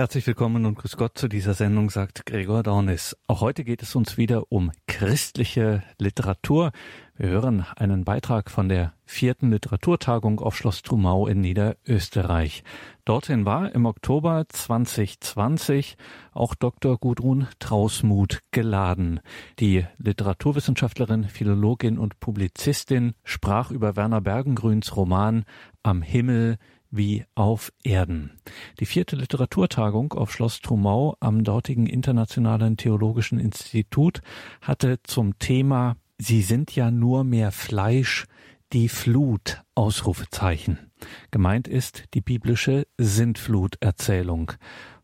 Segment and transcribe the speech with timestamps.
[0.00, 3.18] Herzlich willkommen und grüß Gott zu dieser Sendung, sagt Gregor Dornis.
[3.26, 6.72] Auch heute geht es uns wieder um christliche Literatur.
[7.18, 12.64] Wir hören einen Beitrag von der vierten Literaturtagung auf Schloss Trumau in Niederösterreich.
[13.04, 15.98] Dorthin war im Oktober 2020
[16.32, 16.96] auch Dr.
[16.96, 19.20] Gudrun Trausmuth geladen.
[19.58, 25.44] Die Literaturwissenschaftlerin, Philologin und Publizistin sprach über Werner Bergengrüns Roman
[25.82, 26.56] Am Himmel
[26.90, 28.38] wie auf Erden.
[28.80, 34.20] Die vierte Literaturtagung auf Schloss Trumau am dortigen Internationalen Theologischen Institut
[34.60, 38.26] hatte zum Thema Sie sind ja nur mehr Fleisch,
[38.72, 40.90] die Flut Ausrufezeichen.
[41.30, 44.52] Gemeint ist die biblische Sintflut-Erzählung.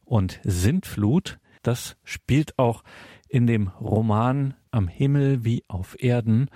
[0.05, 2.85] Und Sintflut, das spielt auch
[3.29, 6.51] in dem Roman Am Himmel wie auf Erden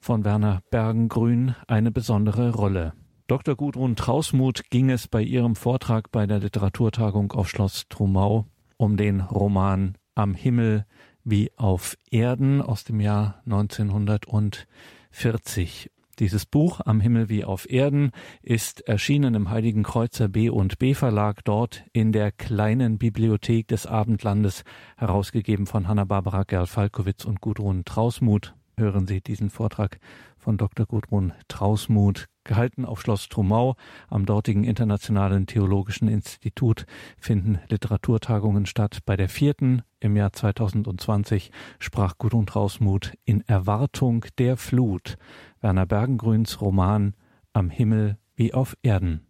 [0.00, 2.94] von Werner Bergengrün eine besondere Rolle.
[3.30, 3.54] Dr.
[3.54, 9.20] Gudrun Trausmuth ging es bei ihrem Vortrag bei der Literaturtagung auf Schloss Trumau um den
[9.20, 10.84] Roman Am Himmel
[11.22, 15.92] wie auf Erden aus dem Jahr 1940.
[16.18, 18.10] Dieses Buch Am Himmel wie auf Erden
[18.42, 23.86] ist erschienen im Heiligen Kreuzer B und B Verlag dort in der kleinen Bibliothek des
[23.86, 24.64] Abendlandes
[24.96, 28.56] herausgegeben von Hanna-Barbara Gerl-Falkowitz und Gudrun Trausmuth.
[28.80, 29.98] Hören Sie diesen Vortrag
[30.38, 30.86] von Dr.
[30.86, 33.76] Gudrun Trausmuth gehalten auf Schloss Trumau.
[34.08, 36.86] Am dortigen Internationalen Theologischen Institut
[37.18, 39.00] finden Literaturtagungen statt.
[39.04, 45.18] Bei der vierten im Jahr 2020 sprach Gudrun Trausmuth in Erwartung der Flut
[45.60, 47.12] Werner Bergengrüns Roman
[47.52, 49.26] Am Himmel wie auf Erden.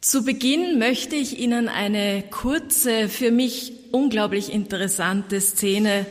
[0.00, 6.06] Zu Beginn möchte ich Ihnen eine kurze, für mich unglaublich interessante Szene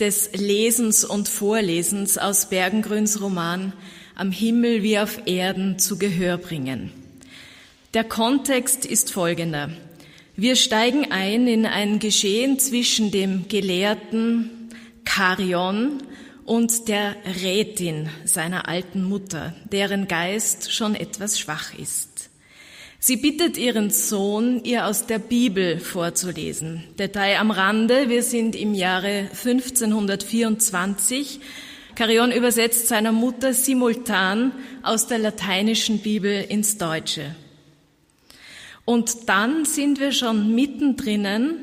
[0.00, 3.72] des Lesens und Vorlesens aus Bergengrüns Roman
[4.14, 6.92] am Himmel wie auf Erden zu Gehör bringen.
[7.94, 9.70] Der Kontext ist folgender.
[10.36, 14.50] Wir steigen ein in ein Geschehen zwischen dem Gelehrten
[15.04, 16.02] Karion
[16.44, 22.15] und der Rätin seiner alten Mutter, deren Geist schon etwas schwach ist.
[23.08, 26.82] Sie bittet ihren Sohn, ihr aus der Bibel vorzulesen.
[26.98, 31.38] Detail am Rande, wir sind im Jahre 1524
[31.94, 34.50] Carion übersetzt seiner Mutter simultan
[34.82, 37.36] aus der lateinischen Bibel ins Deutsche.
[38.84, 41.58] Und dann sind wir schon mittendrin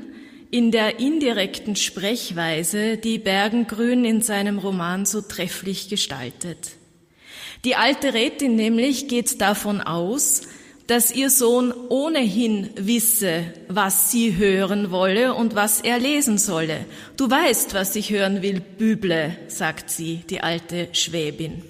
[0.49, 6.77] in der indirekten Sprechweise, die Bergengrün in seinem Roman so trefflich gestaltet.
[7.65, 10.43] Die alte Rätin nämlich geht davon aus,
[10.87, 16.85] dass ihr Sohn ohnehin wisse, was sie hören wolle und was er lesen solle.
[17.15, 21.63] Du weißt, was ich hören will, Büble, sagt sie, die alte Schwäbin.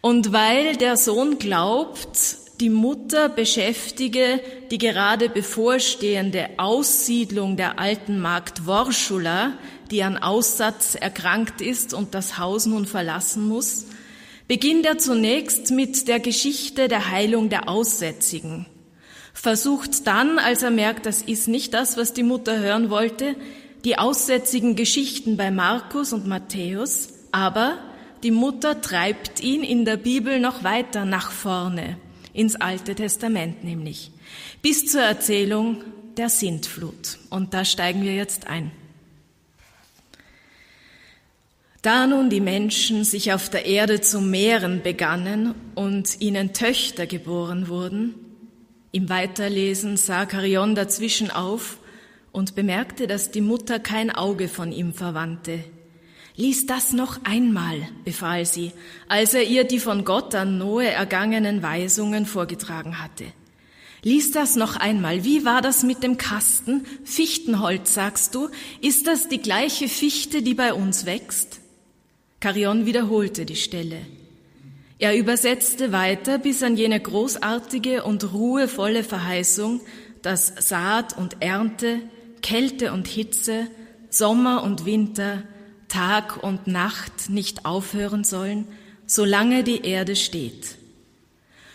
[0.00, 8.66] Und weil der Sohn glaubt, die Mutter beschäftige die gerade bevorstehende Aussiedlung der alten Magd
[8.66, 9.54] Worschula,
[9.90, 13.86] die an Aussatz erkrankt ist und das Haus nun verlassen muss,
[14.48, 18.66] beginnt er zunächst mit der Geschichte der Heilung der Aussätzigen,
[19.32, 23.36] versucht dann, als er merkt, das ist nicht das, was die Mutter hören wollte,
[23.84, 27.78] die aussätzigen Geschichten bei Markus und Matthäus, aber
[28.22, 31.98] die Mutter treibt ihn in der Bibel noch weiter nach vorne,
[32.32, 34.12] ins Alte Testament nämlich,
[34.62, 35.82] bis zur Erzählung
[36.16, 37.18] der Sintflut.
[37.28, 38.70] Und da steigen wir jetzt ein.
[41.84, 47.68] Da nun die Menschen sich auf der Erde zu mehren begannen und ihnen Töchter geboren
[47.68, 48.14] wurden,
[48.90, 51.76] im Weiterlesen sah Karion dazwischen auf
[52.32, 55.62] und bemerkte, dass die Mutter kein Auge von ihm verwandte.
[56.36, 58.72] Lies das noch einmal, befahl sie,
[59.06, 63.26] als er ihr die von Gott an Noe ergangenen Weisungen vorgetragen hatte.
[64.02, 65.22] Lies das noch einmal.
[65.24, 66.86] Wie war das mit dem Kasten?
[67.04, 68.48] Fichtenholz, sagst du?
[68.80, 71.60] Ist das die gleiche Fichte, die bei uns wächst?
[72.44, 73.96] Carion wiederholte die Stelle.
[74.98, 79.80] Er übersetzte weiter bis an jene großartige und ruhevolle Verheißung,
[80.20, 82.00] dass Saat und Ernte,
[82.42, 83.68] Kälte und Hitze,
[84.10, 85.44] Sommer und Winter,
[85.88, 88.66] Tag und Nacht nicht aufhören sollen,
[89.06, 90.76] solange die Erde steht.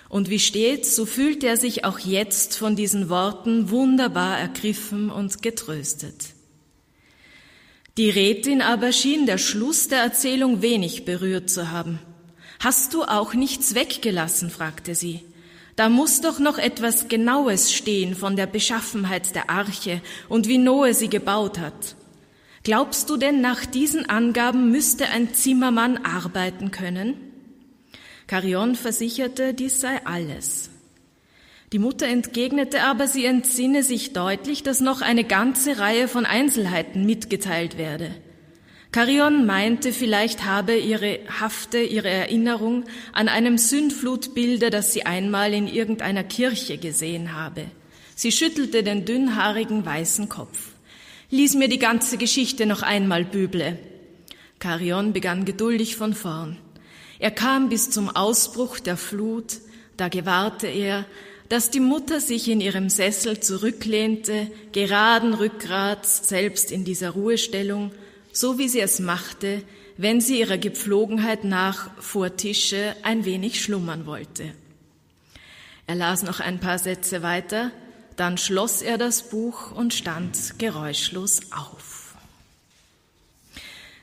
[0.07, 5.41] Und wie steht, so fühlt er sich auch jetzt von diesen Worten wunderbar ergriffen und
[5.41, 6.35] getröstet.
[7.99, 11.99] Die Rätin aber schien der Schluss der Erzählung wenig berührt zu haben.
[12.61, 14.49] Hast du auch nichts weggelassen?
[14.49, 15.19] fragte sie.
[15.75, 20.93] Da muss doch noch etwas Genaues stehen von der Beschaffenheit der Arche und wie Noe
[20.93, 21.97] sie gebaut hat.
[22.63, 27.15] Glaubst du denn, nach diesen Angaben müsste ein Zimmermann arbeiten können?
[28.27, 30.68] Carion versicherte, dies sei alles.
[31.71, 37.05] Die Mutter entgegnete aber, sie entsinne sich deutlich, dass noch eine ganze Reihe von Einzelheiten
[37.05, 38.11] mitgeteilt werde.
[38.91, 45.67] Carion meinte, vielleicht habe ihre Hafte ihre Erinnerung an einem Sündflutbilde, das sie einmal in
[45.67, 47.65] irgendeiner Kirche gesehen habe.
[48.15, 50.71] Sie schüttelte den dünnhaarigen weißen Kopf.
[51.29, 53.77] Lies mir die ganze Geschichte noch einmal, Büble.
[54.57, 56.57] Carion begann geduldig von vorn.
[57.19, 59.59] Er kam bis zum Ausbruch der Flut,
[59.97, 61.05] da gewahrte er,
[61.49, 67.91] dass die Mutter sich in ihrem Sessel zurücklehnte, geraden Rückgrats, selbst in dieser Ruhestellung,
[68.31, 69.63] so wie sie es machte,
[69.97, 74.53] wenn sie ihrer Gepflogenheit nach vor Tische ein wenig schlummern wollte.
[75.87, 77.71] Er las noch ein paar Sätze weiter,
[78.15, 82.15] dann schloss er das Buch und stand geräuschlos auf.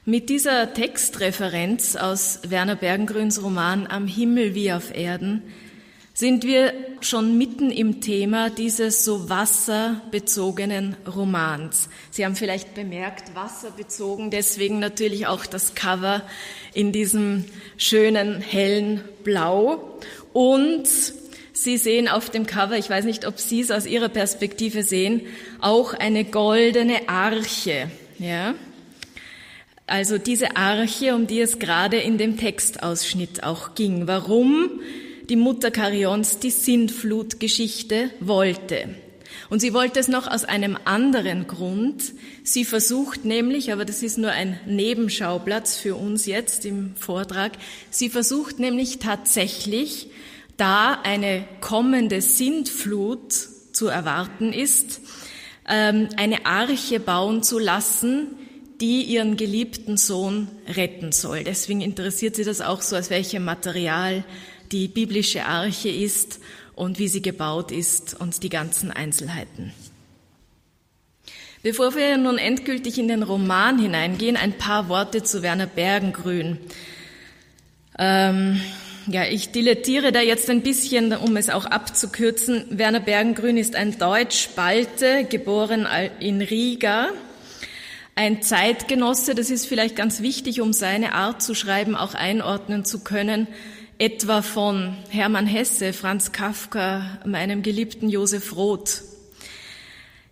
[0.05, 5.43] Mit dieser Textreferenz aus Werner Bergengrüns Roman Am Himmel wie auf Erden
[6.17, 6.73] sind wir
[7.03, 11.91] schon mitten im Thema dieses so wasserbezogenen Romans.
[12.11, 16.23] Sie haben vielleicht bemerkt, wasserbezogen, deswegen natürlich auch das Cover
[16.73, 17.45] in diesem
[17.77, 19.99] schönen hellen Blau.
[20.33, 20.89] Und
[21.53, 25.21] Sie sehen auf dem Cover, ich weiß nicht, ob Sie es aus Ihrer Perspektive sehen,
[25.61, 27.91] auch eine goldene Arche.
[28.19, 28.55] Ja?
[29.87, 34.07] Also diese Arche, um die es gerade in dem Textausschnitt auch ging.
[34.07, 34.81] Warum?
[35.29, 38.89] Die Mutter Karions die Sintflutgeschichte wollte.
[39.51, 42.13] Und sie wollte es noch aus einem anderen Grund.
[42.43, 47.53] Sie versucht nämlich, aber das ist nur ein Nebenschauplatz für uns jetzt im Vortrag,
[47.91, 50.09] sie versucht nämlich tatsächlich,
[50.57, 53.33] da eine kommende Sintflut
[53.73, 55.03] zu erwarten ist,
[55.69, 58.29] ähm, eine Arche bauen zu lassen,
[58.81, 61.45] die ihren geliebten Sohn retten soll.
[61.45, 64.25] Deswegen interessiert sie das auch so, aus welchem Material
[64.73, 66.41] die biblische Arche ist
[66.75, 69.73] und wie sie gebaut ist und die ganzen Einzelheiten.
[71.63, 76.59] Bevor wir nun endgültig in den Roman hineingehen, ein paar Worte zu Werner Bergengrün.
[77.99, 78.61] Ähm,
[79.09, 82.67] ja, ich dilettiere da jetzt ein bisschen, um es auch abzukürzen.
[82.71, 85.89] Werner Bergengrün ist ein Deutsch-Balte, geboren
[86.21, 87.09] in Riga.
[88.15, 93.01] Ein Zeitgenosse, das ist vielleicht ganz wichtig, um seine Art zu schreiben auch einordnen zu
[93.01, 93.49] können
[93.99, 99.03] etwa von Hermann Hesse, Franz Kafka, meinem geliebten Josef Roth.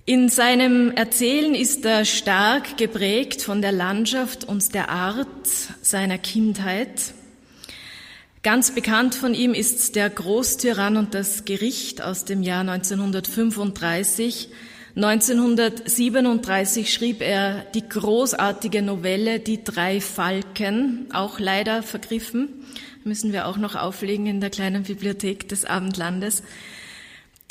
[0.04, 5.26] In seinem Erzählen ist er stark geprägt von der Landschaft und der Art
[5.80, 7.14] seiner Kindheit.
[8.42, 14.50] Ganz bekannt von ihm ist der Großtyrann und das Gericht aus dem Jahr 1935.
[14.94, 22.50] 1937 schrieb er die großartige Novelle Die drei Falken, auch leider vergriffen
[23.04, 26.42] müssen wir auch noch auflegen in der kleinen Bibliothek des Abendlandes.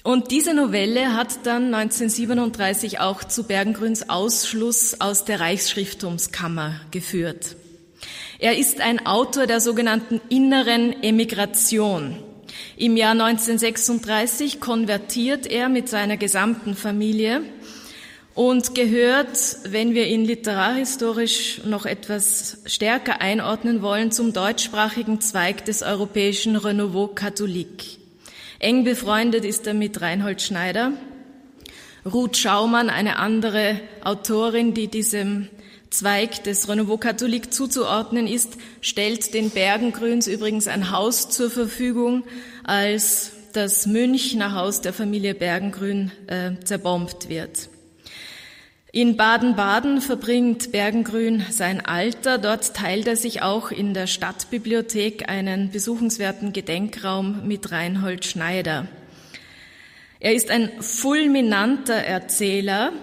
[0.03, 7.55] Und diese Novelle hat dann 1937 auch zu Bergengrüns Ausschluss aus der Reichsschrifttumskammer geführt.
[8.39, 12.17] Er ist ein Autor der sogenannten inneren Emigration.
[12.75, 17.41] Im Jahr 1936 konvertiert er mit seiner gesamten Familie
[18.35, 25.83] und gehört, wenn wir ihn literarhistorisch noch etwas stärker einordnen wollen, zum deutschsprachigen Zweig des
[25.83, 27.99] europäischen Renouveau Catholique.
[28.59, 30.93] Eng befreundet ist er mit Reinhold Schneider.
[32.05, 35.47] Ruth Schaumann, eine andere Autorin, die diesem
[35.89, 42.23] Zweig des Renouveau Catholique zuzuordnen ist, stellt den Bergengrüns übrigens ein Haus zur Verfügung,
[42.63, 47.69] als das Münchner Haus der Familie Bergengrün äh, zerbombt wird.
[48.95, 52.37] In Baden-Baden verbringt Bergengrün sein Alter.
[52.37, 58.87] Dort teilt er sich auch in der Stadtbibliothek einen besuchenswerten Gedenkraum mit Reinhold Schneider.
[60.19, 62.93] Er ist ein fulminanter Erzähler.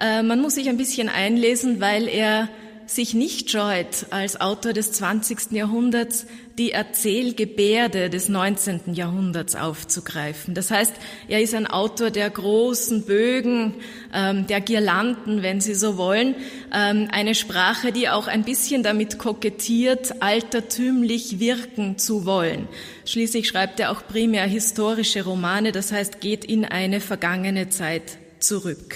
[0.00, 2.48] Äh, man muss sich ein bisschen einlesen, weil er
[2.86, 5.52] sich nicht scheut, als Autor des 20.
[5.52, 6.26] Jahrhunderts
[6.58, 8.94] die Erzählgebärde des 19.
[8.94, 10.54] Jahrhunderts aufzugreifen.
[10.54, 10.92] Das heißt,
[11.28, 13.74] er ist ein Autor der großen Bögen,
[14.12, 16.36] ähm, der Girlanden, wenn Sie so wollen,
[16.72, 22.68] ähm, eine Sprache, die auch ein bisschen damit kokettiert, altertümlich wirken zu wollen.
[23.04, 28.94] Schließlich schreibt er auch primär historische Romane, das heißt, geht in eine vergangene Zeit zurück.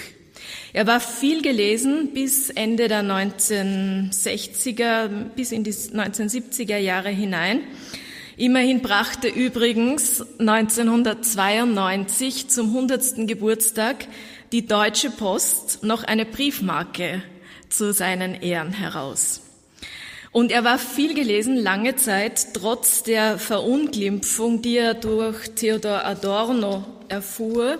[0.71, 7.61] Er war viel gelesen bis Ende der 1960er, bis in die 1970er Jahre hinein.
[8.37, 13.27] Immerhin brachte übrigens 1992 zum 100.
[13.27, 14.05] Geburtstag
[14.51, 17.23] die Deutsche Post noch eine Briefmarke
[17.69, 19.41] zu seinen Ehren heraus.
[20.31, 26.85] Und er war viel gelesen, lange Zeit, trotz der Verunglimpfung, die er durch Theodor Adorno
[27.07, 27.79] erfuhr,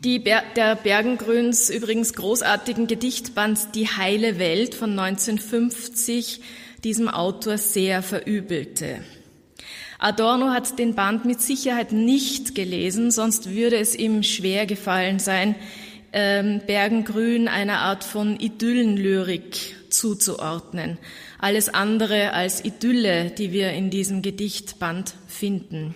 [0.00, 6.40] die Ber der Bergengrüns übrigens großartigen Gedichtband Die heile Welt von 1950
[6.84, 9.04] diesem Autor sehr verübelte.
[9.98, 15.54] Adorno hat den Band mit Sicherheit nicht gelesen, sonst würde es ihm schwer gefallen sein,
[16.14, 20.96] ähm, Bergengrün einer Art von Idyllenlyrik zuzuordnen.
[21.38, 25.94] Alles andere als Idylle, die wir in diesem Gedichtband finden.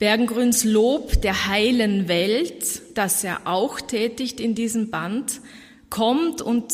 [0.00, 5.42] Bergengrüns Lob der heilen Welt, das er auch tätigt in diesem Band,
[5.90, 6.72] kommt und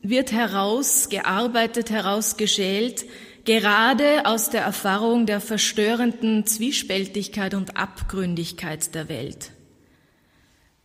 [0.00, 3.04] wird herausgearbeitet, herausgeschält,
[3.44, 9.50] gerade aus der Erfahrung der verstörenden Zwiespältigkeit und Abgründigkeit der Welt.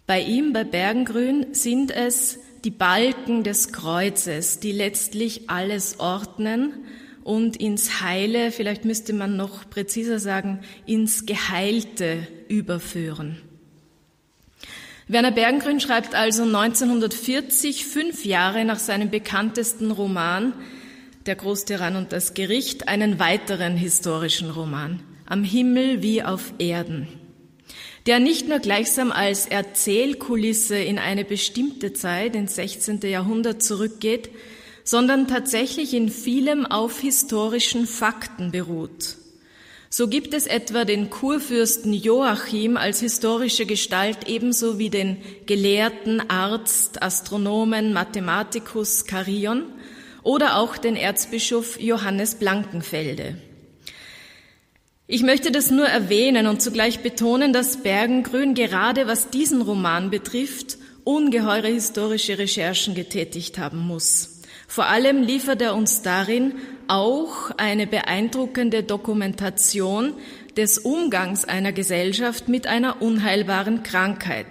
[0.06, 6.74] Bei ihm, bei Bergengrün, sind es die Balken des Kreuzes, die letztlich alles ordnen
[7.30, 13.40] und ins Heile, vielleicht müsste man noch präziser sagen, ins Geheilte überführen.
[15.08, 20.54] Werner Bergengrün schreibt also 1940, fünf Jahre nach seinem bekanntesten Roman
[21.28, 27.08] Der Großtyrann und das Gericht, einen weiteren historischen Roman, Am Himmel wie auf Erden
[28.06, 33.02] der nicht nur gleichsam als Erzählkulisse in eine bestimmte Zeit, ins 16.
[33.02, 34.32] Jahrhundert zurückgeht,
[34.90, 39.18] sondern tatsächlich in vielem auf historischen Fakten beruht.
[39.92, 47.04] So gibt es etwa den Kurfürsten Joachim als historische Gestalt ebenso wie den Gelehrten, Arzt,
[47.04, 49.62] Astronomen, Mathematikus Carion
[50.24, 53.36] oder auch den Erzbischof Johannes Blankenfelde.
[55.06, 60.80] Ich möchte das nur erwähnen und zugleich betonen, dass Bergengrün gerade was diesen Roman betrifft,
[61.04, 64.39] ungeheure historische Recherchen getätigt haben muss.
[64.70, 66.54] Vor allem liefert er uns darin
[66.88, 70.14] auch eine beeindruckende Dokumentation
[70.56, 74.46] des Umgangs einer Gesellschaft mit einer unheilbaren Krankheit,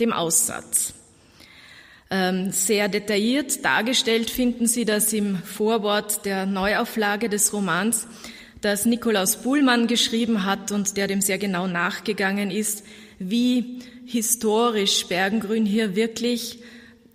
[0.00, 0.92] dem Aussatz.
[2.10, 8.06] Ähm, sehr detailliert dargestellt finden Sie das im Vorwort der Neuauflage des Romans,
[8.60, 12.84] das Nikolaus Buhlmann geschrieben hat und der dem sehr genau nachgegangen ist,
[13.18, 16.58] wie historisch Bergengrün hier wirklich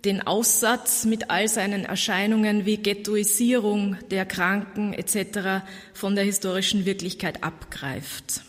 [0.04, 5.64] den Aussatz mit all seinen Erscheinungen wie Ghettoisierung der Kranken etc.
[5.92, 8.42] von der historischen Wirklichkeit abgreift.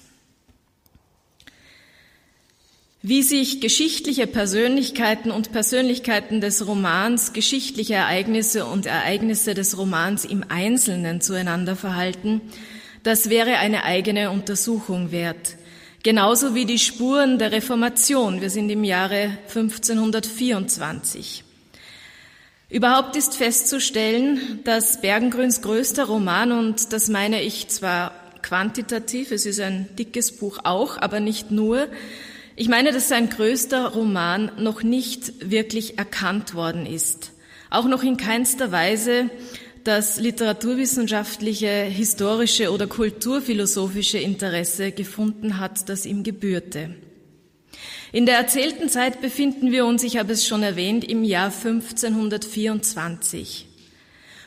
[3.07, 10.43] Wie sich geschichtliche Persönlichkeiten und Persönlichkeiten des Romans, geschichtliche Ereignisse und Ereignisse des Romans im
[10.49, 12.41] Einzelnen zueinander verhalten,
[13.03, 15.57] das wäre eine eigene Untersuchung wert.
[16.01, 18.41] Genauso wie die Spuren der Reformation.
[18.41, 21.44] Wir sind im Jahre 1524.
[22.69, 29.59] Überhaupt ist festzustellen, dass Bergengrüns größter Roman, und das meine ich zwar quantitativ, es ist
[29.59, 31.87] ein dickes Buch auch, aber nicht nur,
[32.55, 37.33] ich meine, dass sein größter Roman noch nicht wirklich erkannt worden ist.
[37.69, 39.29] Auch noch in keinster Weise
[39.83, 46.95] das literaturwissenschaftliche, historische oder kulturphilosophische Interesse gefunden hat, das ihm gebührte.
[48.11, 53.67] In der erzählten Zeit befinden wir uns, ich habe es schon erwähnt, im Jahr 1524.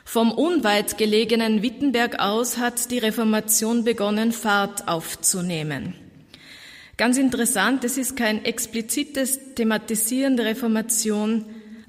[0.04, 5.94] Vom unweit gelegenen Wittenberg aus hat die Reformation begonnen, Fahrt aufzunehmen.
[6.96, 11.44] Ganz interessant, es ist kein explizites Thematisieren der Reformation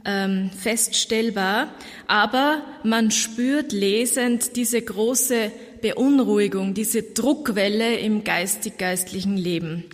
[0.05, 1.73] ähm, feststellbar,
[2.07, 9.85] aber man spürt lesend diese große Beunruhigung, diese Druckwelle im geistig-geistlichen Leben.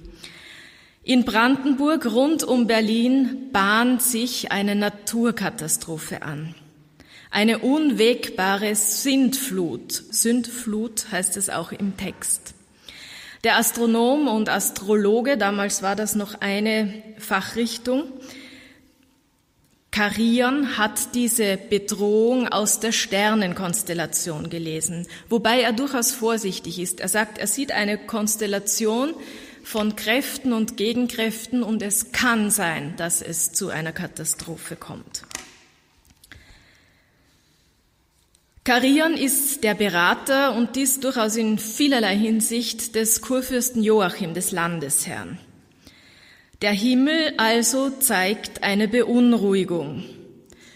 [1.07, 6.55] In Brandenburg rund um Berlin bahnt sich eine Naturkatastrophe an.
[7.29, 9.91] Eine unwegbare Sintflut.
[9.91, 12.55] Sündflut heißt es auch im Text.
[13.43, 18.05] Der Astronom und Astrologe, damals war das noch eine Fachrichtung,
[19.91, 26.99] Karion hat diese Bedrohung aus der Sternenkonstellation gelesen, wobei er durchaus vorsichtig ist.
[26.99, 29.13] Er sagt, er sieht eine Konstellation
[29.65, 35.23] von Kräften und Gegenkräften und es kann sein, dass es zu einer Katastrophe kommt.
[38.63, 45.39] Karion ist der Berater und dies durchaus in vielerlei Hinsicht des Kurfürsten Joachim, des Landesherrn.
[46.61, 50.03] Der Himmel also zeigt eine Beunruhigung,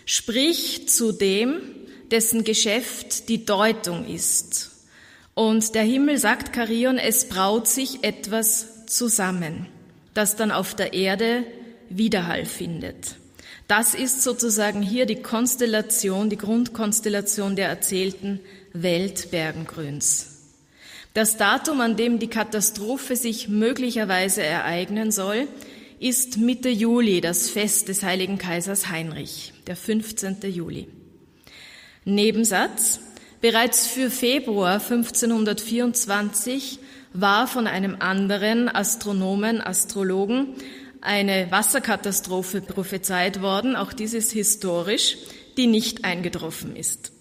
[0.05, 1.61] sprich zu dem,
[2.09, 4.71] dessen Geschäft die Deutung ist.
[5.35, 9.67] Und der Himmel sagt Karion, es braut sich etwas zusammen,
[10.13, 11.43] das dann auf der Erde
[11.89, 13.15] Widerhall findet.
[13.67, 18.39] Das ist sozusagen hier die Konstellation, die Grundkonstellation der erzählten
[18.73, 20.39] Welt Bergengrüns.
[21.13, 25.47] Das Datum, an dem die Katastrophe sich möglicherweise ereignen soll,
[25.99, 30.37] ist Mitte Juli, das Fest des heiligen Kaisers Heinrich, der 15.
[30.43, 30.87] Juli.
[32.05, 33.01] Nebensatz.
[33.41, 36.79] Bereits für Februar 1524
[37.13, 40.55] war von einem anderen Astronomen, Astrologen,
[41.01, 45.17] eine Wasserkatastrophe prophezeit worden, auch dies ist historisch,
[45.57, 47.11] die nicht eingetroffen ist.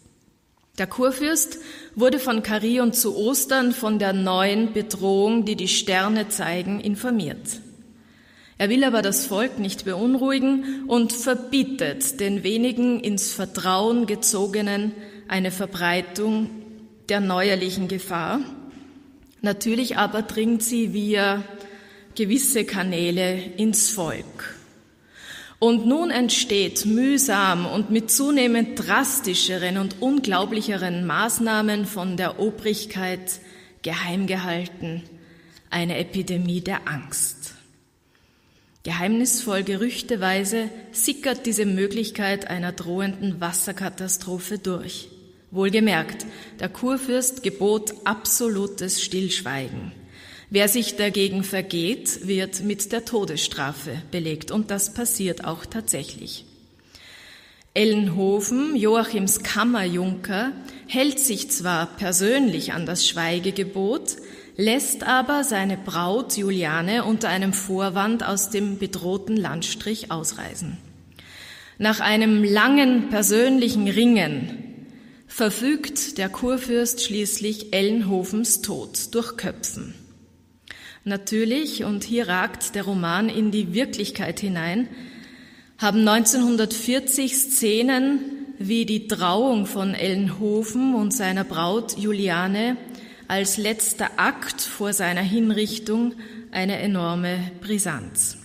[0.79, 1.59] Der Kurfürst
[1.97, 7.61] wurde von Karion zu Ostern von der neuen Bedrohung, die die Sterne zeigen, informiert.
[8.59, 14.93] Er will aber das Volk nicht beunruhigen und verbietet den wenigen ins Vertrauen gezogenen
[15.29, 16.51] eine Verbreitung
[17.09, 18.41] der neuerlichen Gefahr.
[19.41, 21.45] Natürlich aber dringt sie via
[22.15, 24.57] gewisse Kanäle ins Volk.
[25.61, 33.41] Und nun entsteht mühsam und mit zunehmend drastischeren und unglaublicheren Maßnahmen von der Obrigkeit
[33.83, 35.03] geheim gehalten
[35.71, 37.55] eine Epidemie der Angst.
[38.85, 45.11] Geheimnisvoll gerüchteweise sickert diese Möglichkeit einer drohenden Wasserkatastrophe durch.
[45.51, 46.27] Wohlgemerkt,
[46.61, 49.93] der Kurfürst gebot absolutes Stillschweigen.
[50.51, 54.51] Wer sich dagegen vergeht, wird mit der Todesstrafe belegt.
[54.51, 56.47] Und das passiert auch tatsächlich.
[57.75, 60.53] Ellenhofen, Joachims Kammerjunker,
[60.87, 64.17] hält sich zwar persönlich an das Schweigegebot,
[64.57, 70.79] lässt aber seine Braut Juliane unter einem Vorwand aus dem bedrohten Landstrich ausreisen.
[71.79, 74.68] Nach einem langen persönlichen Ringen
[75.29, 79.95] verfügt der Kurfürst schließlich Ellenhofens Tod durch Köpfen.
[81.05, 84.89] Natürlich, und hier ragt der Roman in die Wirklichkeit hinein,
[85.79, 88.21] haben 1940 Szenen
[88.59, 92.77] wie die Trauung von Ellenhofen und seiner Braut Juliane
[93.29, 96.15] als letzter Akt vor seiner Hinrichtung
[96.51, 98.39] eine enorme Brisanz.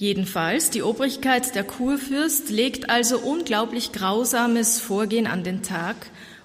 [0.00, 5.94] Jedenfalls, die Obrigkeit der Kurfürst legt also unglaublich grausames Vorgehen an den Tag,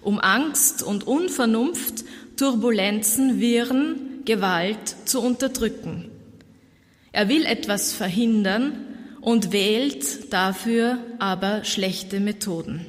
[0.02, 2.04] um Angst und Unvernunft,
[2.36, 6.12] Turbulenzen, Wirren, Gewalt zu unterdrücken.
[7.14, 8.74] Er will etwas verhindern
[9.22, 12.86] und wählt dafür aber schlechte Methoden.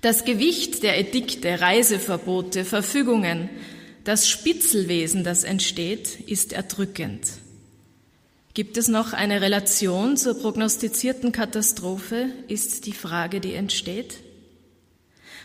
[0.00, 3.48] Das Gewicht der Edikte, Reiseverbote, Verfügungen,
[4.02, 7.20] das Spitzelwesen, das entsteht, ist erdrückend.
[8.52, 14.16] Gibt es noch eine Relation zur prognostizierten Katastrophe, ist die Frage, die entsteht.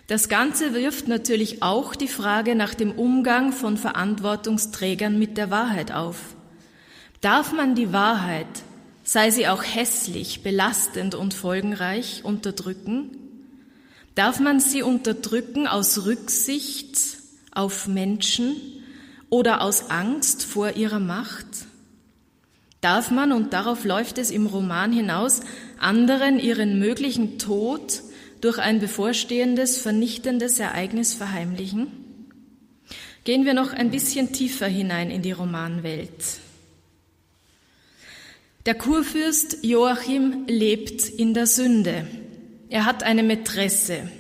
[0.08, 5.91] Das Ganze wirft natürlich auch die Frage nach dem Umgang von Verantwortungsträgern mit der Wahrheit
[5.91, 6.18] auf.
[7.22, 8.48] Darf man die Wahrheit,
[9.04, 13.18] sei sie auch hässlich, belastend und folgenreich, unterdrücken?
[14.15, 16.98] Darf man sie unterdrücken aus Rücksicht
[17.52, 18.56] auf Menschen
[19.30, 21.48] oder aus Angst vor ihrer Macht?
[22.86, 25.41] Darf man, und darauf läuft es im Roman hinaus,
[25.80, 28.04] anderen ihren möglichen Tod
[28.41, 31.88] durch ein bevorstehendes, vernichtendes Ereignis verheimlichen?
[33.24, 36.12] Gehen wir noch ein bisschen tiefer hinein in die Romanwelt.
[38.67, 42.06] Der Kurfürst Joachim lebt in der Sünde.
[42.69, 44.12] Er hat eine Mätresse,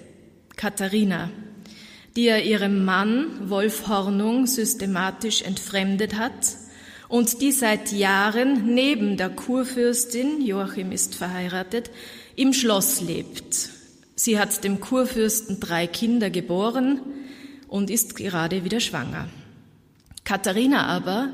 [0.55, 1.29] Katharina,
[2.15, 6.64] die er ihrem Mann Wolf Hornung systematisch entfremdet hat
[7.15, 11.89] und die seit Jahren neben der Kurfürstin, Joachim ist verheiratet,
[12.35, 13.69] im Schloss lebt.
[14.15, 16.99] Sie hat dem Kurfürsten drei Kinder geboren
[17.69, 19.29] und ist gerade wieder schwanger.
[20.25, 21.29] Katharina aber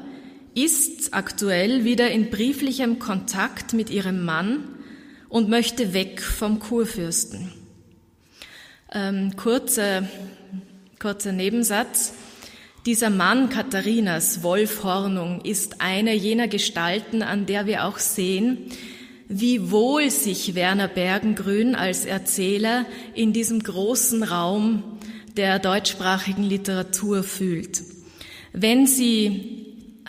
[0.53, 4.63] ist aktuell wieder in brieflichem Kontakt mit ihrem Mann
[5.29, 7.53] und möchte weg vom Kurfürsten.
[8.93, 10.07] Ähm, kurzer,
[10.99, 12.13] kurzer Nebensatz.
[12.87, 18.57] Dieser Mann Katharinas, Wolf Hornung, ist eine jener Gestalten, an der wir auch sehen,
[19.27, 24.81] wie wohl sich Werner Bergengrün als Erzähler in diesem großen Raum
[25.37, 27.83] der deutschsprachigen Literatur fühlt.
[28.51, 29.67] Wenn Sie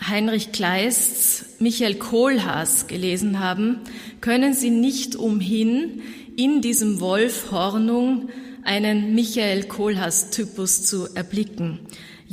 [0.09, 3.81] Heinrich Kleists Michael Kohlhaas gelesen haben,
[4.19, 6.01] können Sie nicht umhin,
[6.35, 8.29] in diesem Wolf Hornung
[8.63, 11.79] einen Michael Kohlhaas-Typus zu erblicken.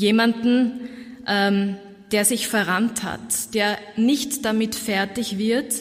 [0.01, 0.89] Jemanden,
[1.27, 1.77] ähm,
[2.11, 5.75] der sich verrannt hat, der nicht damit fertig wird,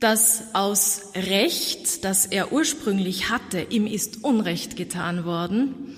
[0.00, 5.96] dass aus Recht, das er ursprünglich hatte, ihm ist Unrecht getan worden,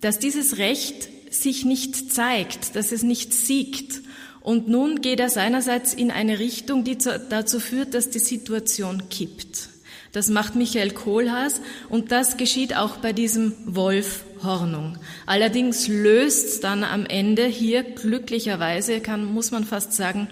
[0.00, 4.00] dass dieses Recht sich nicht zeigt, dass es nicht siegt.
[4.40, 9.68] Und nun geht er seinerseits in eine Richtung, die dazu führt, dass die Situation kippt.
[10.12, 14.98] Das macht Michael Kohlhaas und das geschieht auch bei diesem Wolf Hornung.
[15.26, 20.28] Allerdings löst dann am Ende hier glücklicherweise, kann, muss man fast sagen,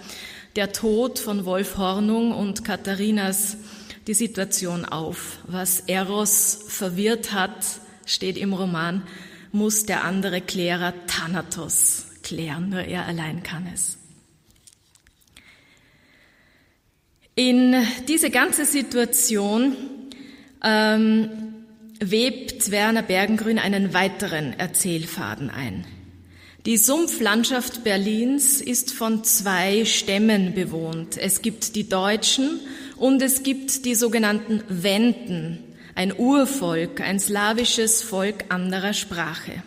[0.56, 3.56] der Tod von Wolf Hornung und Katharinas
[4.06, 5.38] die Situation auf.
[5.46, 7.64] Was Eros verwirrt hat,
[8.06, 9.02] steht im Roman,
[9.52, 13.98] muss der andere Klärer Thanatos klären, nur er allein kann es.
[17.34, 17.74] In
[18.08, 19.76] diese ganze Situation
[20.64, 21.47] ähm,
[22.00, 25.84] webt Werner Bergengrün einen weiteren Erzählfaden ein.
[26.66, 31.16] Die Sumpflandschaft Berlins ist von zwei Stämmen bewohnt.
[31.16, 32.60] Es gibt die Deutschen
[32.96, 35.58] und es gibt die sogenannten Wenden,
[35.94, 39.62] ein Urvolk, ein slawisches Volk anderer Sprache.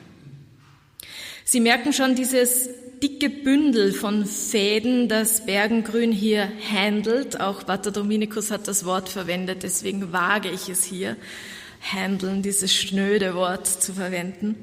[1.43, 2.69] Sie merken schon dieses
[3.01, 7.41] dicke Bündel von Fäden, das Bergengrün hier handelt.
[7.41, 11.17] Auch Pater Dominikus hat das Wort verwendet, deswegen wage ich es hier,
[11.81, 14.55] handeln, dieses schnöde Wort zu verwenden.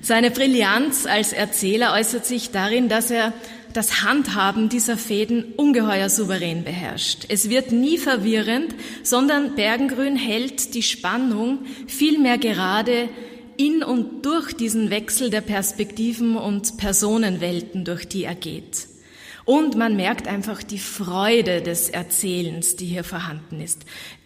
[0.00, 3.32] Seine Brillanz als Erzähler äußert sich darin, dass er
[3.72, 7.24] das Handhaben dieser Fäden ungeheuer souverän beherrscht.
[7.28, 13.08] Es wird nie verwirrend, sondern Bergengrün hält die Spannung vielmehr gerade
[13.56, 18.88] in und durch diesen Wechsel der Perspektiven und Personenwelten, durch die er geht.
[19.44, 23.84] Und man merkt einfach die Freude des Erzählens, die hier vorhanden ist.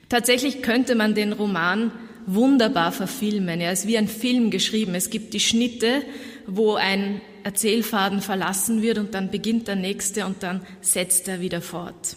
[0.09, 1.93] Tatsächlich könnte man den Roman
[2.27, 3.61] wunderbar verfilmen.
[3.61, 4.95] Er ist wie ein Film geschrieben.
[4.95, 6.03] Es gibt die Schnitte,
[6.47, 11.61] wo ein Erzählfaden verlassen wird und dann beginnt der nächste und dann setzt er wieder
[11.61, 12.17] fort.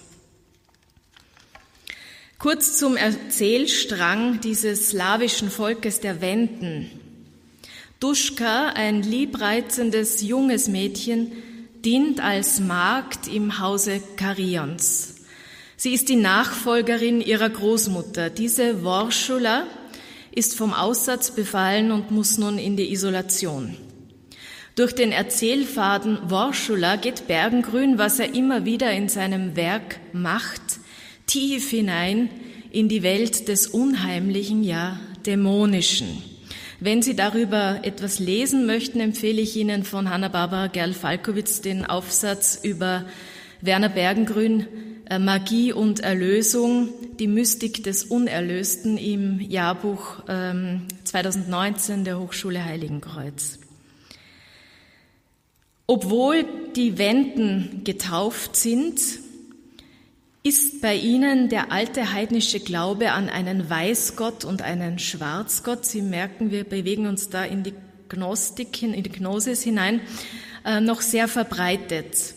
[2.37, 6.89] Kurz zum Erzählstrang dieses slawischen Volkes der Wenden.
[7.99, 11.33] Duschka, ein liebreizendes junges Mädchen,
[11.85, 15.10] dient als Magd im Hause Karions.
[15.83, 18.29] Sie ist die Nachfolgerin ihrer Großmutter.
[18.29, 19.65] Diese Worschula
[20.31, 23.75] ist vom Aussatz befallen und muss nun in die Isolation.
[24.75, 30.61] Durch den Erzählfaden Worschula geht Bergengrün, was er immer wieder in seinem Werk macht,
[31.25, 32.29] tief hinein
[32.69, 36.21] in die Welt des Unheimlichen, ja Dämonischen.
[36.79, 43.05] Wenn Sie darüber etwas lesen möchten, empfehle ich Ihnen von Hanna-Barbara Gerl-Falkowitz den Aufsatz über
[43.61, 44.67] Werner Bergengrün,
[45.19, 53.59] Magie und Erlösung, die Mystik des Unerlösten im Jahrbuch 2019 ähm, der Hochschule Heiligenkreuz.
[55.87, 56.45] Obwohl
[56.75, 59.01] die Wenden getauft sind,
[60.43, 66.49] ist bei ihnen der alte heidnische Glaube an einen Weißgott und einen Schwarzgott, Sie merken,
[66.49, 67.73] wir bewegen uns da in die
[68.09, 70.01] Gnostik, in die Gnosis hinein,
[70.65, 72.35] äh, noch sehr verbreitet.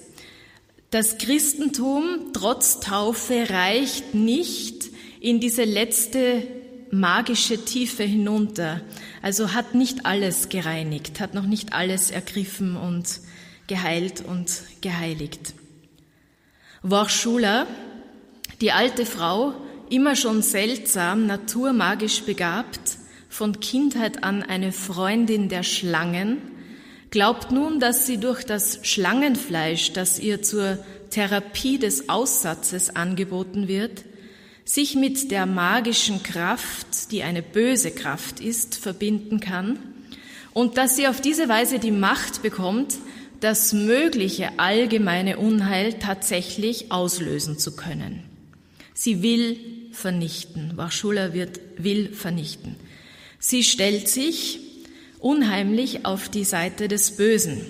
[0.94, 6.46] Das Christentum trotz Taufe reicht nicht in diese letzte
[6.92, 8.80] magische Tiefe hinunter.
[9.20, 13.18] Also hat nicht alles gereinigt, hat noch nicht alles ergriffen und
[13.66, 15.54] geheilt und geheiligt.
[16.82, 17.66] Warschula,
[18.60, 19.52] die alte Frau,
[19.90, 26.53] immer schon seltsam, naturmagisch begabt, von Kindheit an eine Freundin der Schlangen,
[27.14, 30.78] glaubt nun, dass sie durch das Schlangenfleisch, das ihr zur
[31.10, 34.02] Therapie des Aussatzes angeboten wird,
[34.64, 39.78] sich mit der magischen Kraft, die eine böse Kraft ist, verbinden kann
[40.54, 42.96] und dass sie auf diese Weise die Macht bekommt,
[43.38, 48.24] das mögliche allgemeine Unheil tatsächlich auslösen zu können.
[48.92, 49.56] Sie will
[49.92, 50.72] vernichten.
[50.74, 52.74] Warschula wird, will vernichten.
[53.38, 54.63] Sie stellt sich
[55.24, 57.62] unheimlich auf die Seite des Bösen.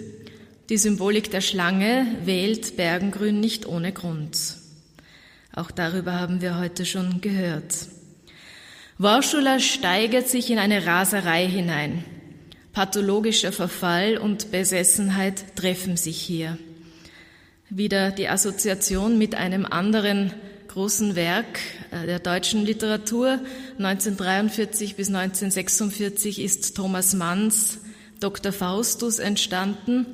[0.71, 4.57] Die Symbolik der Schlange wählt Bergengrün nicht ohne Grund.
[5.55, 7.87] Auch darüber haben wir heute schon gehört.
[8.99, 12.05] Warschula steigert sich in eine Raserei hinein.
[12.73, 16.59] Pathologischer Verfall und Besessenheit treffen sich hier.
[17.71, 20.33] Wieder die Assoziation mit einem anderen
[20.67, 21.61] großen Werk
[22.03, 23.41] der deutschen Literatur.
[23.79, 27.79] 1943 bis 1946 ist Thomas Manns
[28.21, 28.53] Dr.
[28.53, 30.07] Faustus entstanden,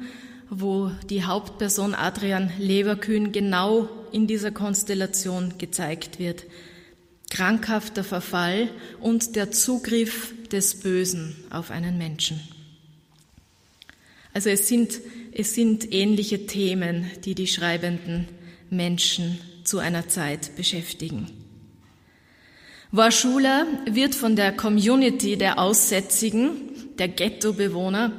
[0.49, 6.45] wo die Hauptperson Adrian Leverkühn genau in dieser Konstellation gezeigt wird.
[7.31, 8.69] Krankhafter Verfall
[9.01, 12.41] und der Zugriff des Bösen auf einen Menschen.
[14.33, 15.01] Also es sind,
[15.33, 18.29] es sind ähnliche Themen, die die schreibenden
[18.71, 21.40] Menschen zu einer Zeit beschäftigen.
[22.93, 26.53] Warschula wird von der Community der Aussätzigen,
[26.99, 28.13] der Ghettobewohner,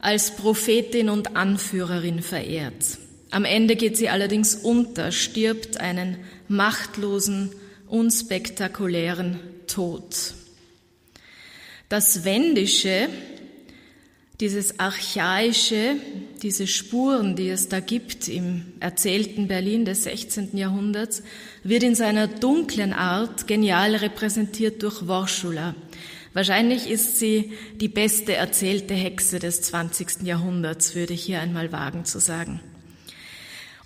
[0.00, 2.98] als Prophetin und Anführerin verehrt.
[3.30, 6.16] Am Ende geht sie allerdings unter, stirbt einen
[6.48, 7.52] machtlosen,
[7.86, 10.34] unspektakulären Tod.
[11.88, 13.08] Das Wendische,
[14.40, 15.96] dieses Archaische,
[16.42, 20.56] diese Spuren, die es da gibt im erzählten Berlin des 16.
[20.56, 21.24] Jahrhunderts,
[21.64, 25.74] wird in seiner dunklen Art genial repräsentiert durch Worschula.
[26.34, 30.22] Wahrscheinlich ist sie die beste erzählte Hexe des 20.
[30.22, 32.60] Jahrhunderts, würde ich hier einmal wagen zu sagen.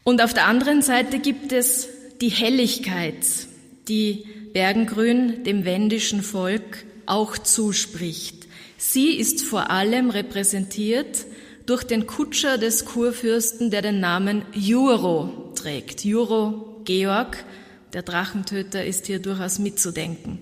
[0.04, 1.88] Und auf der anderen Seite gibt es
[2.20, 3.24] die Helligkeit,
[3.88, 8.41] die Bergengrün dem wendischen Volk auch zuspricht.
[8.84, 11.26] Sie ist vor allem repräsentiert
[11.66, 16.04] durch den Kutscher des Kurfürsten, der den Namen Juro trägt.
[16.04, 17.44] Juro Georg,
[17.92, 20.40] der Drachentöter, ist hier durchaus mitzudenken.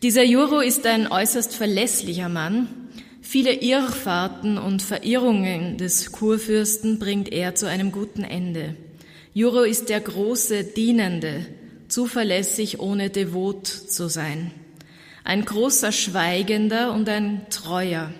[0.00, 2.68] Dieser Juro ist ein äußerst verlässlicher Mann.
[3.20, 8.76] Viele Irrfahrten und Verirrungen des Kurfürsten bringt er zu einem guten Ende.
[9.34, 11.46] Juro ist der große Dienende,
[11.88, 14.52] zuverlässig ohne devot zu sein.
[15.24, 18.12] Ein großer Schweigender und ein Treuer.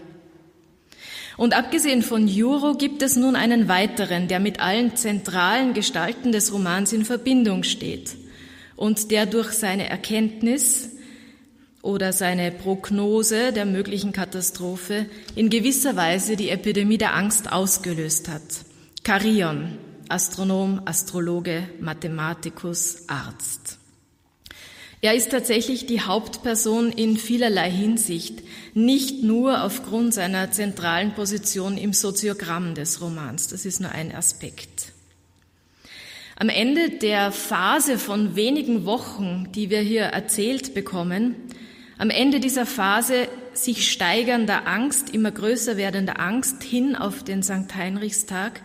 [1.37, 6.53] Und abgesehen von Juro gibt es nun einen weiteren, der mit allen zentralen Gestalten des
[6.53, 8.15] Romans in Verbindung steht
[8.77, 10.91] und der durch seine Erkenntnis
[11.83, 18.43] oder seine Prognose der möglichen Katastrophe in gewisser Weise die Epidemie der Angst ausgelöst hat.
[19.03, 19.79] Carion,
[20.11, 23.80] Astronom, Astrologe, Mathematikus, Arzt.
[25.03, 28.43] Er ist tatsächlich die Hauptperson in vielerlei Hinsicht,
[28.75, 33.49] nicht nur aufgrund seiner zentralen Position im Soziogramm des Romans.
[33.49, 34.93] Das ist nur ein Aspekt.
[36.37, 41.35] Am Ende der Phase von wenigen Wochen, die wir hier erzählt bekommen,
[41.97, 47.75] am Ende dieser Phase sich steigernder Angst, immer größer werdender Angst hin auf den St.
[47.75, 48.61] Heinrichstag,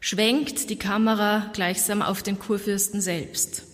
[0.00, 3.65] schwenkt die Kamera gleichsam auf den Kurfürsten selbst.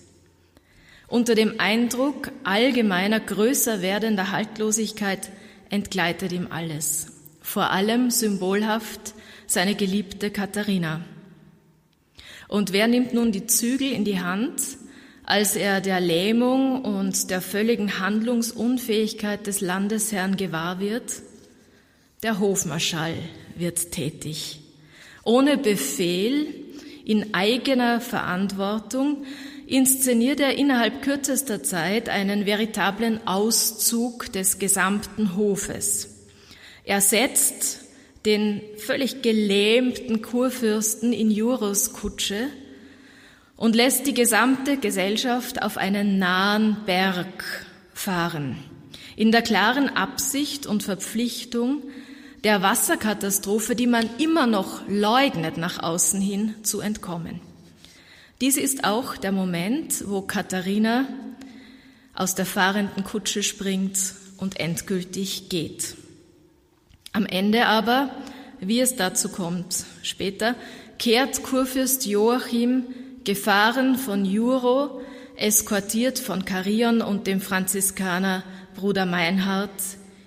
[1.12, 5.28] Unter dem Eindruck allgemeiner, größer werdender Haltlosigkeit
[5.68, 7.08] entgleitet ihm alles.
[7.42, 9.12] Vor allem symbolhaft
[9.46, 11.02] seine geliebte Katharina.
[12.48, 14.62] Und wer nimmt nun die Zügel in die Hand,
[15.24, 21.20] als er der Lähmung und der völligen Handlungsunfähigkeit des Landesherrn gewahr wird?
[22.22, 23.16] Der Hofmarschall
[23.54, 24.60] wird tätig.
[25.24, 26.46] Ohne Befehl,
[27.04, 29.26] in eigener Verantwortung
[29.72, 36.10] inszeniert er innerhalb kürzester Zeit einen veritablen Auszug des gesamten Hofes.
[36.84, 37.80] Er setzt
[38.26, 42.48] den völlig gelähmten Kurfürsten in Juros Kutsche
[43.56, 48.58] und lässt die gesamte Gesellschaft auf einen nahen Berg fahren,
[49.16, 51.82] in der klaren Absicht und Verpflichtung,
[52.44, 57.51] der Wasserkatastrophe, die man immer noch leugnet, nach außen hin zu entkommen.
[58.42, 61.06] Dies ist auch der Moment, wo Katharina
[62.12, 65.94] aus der fahrenden Kutsche springt und endgültig geht.
[67.12, 68.10] Am Ende aber,
[68.58, 70.56] wie es dazu kommt später,
[70.98, 72.86] kehrt Kurfürst Joachim,
[73.22, 75.00] gefahren von Juro,
[75.36, 78.42] eskortiert von Carion und dem Franziskaner
[78.74, 79.70] Bruder Meinhard,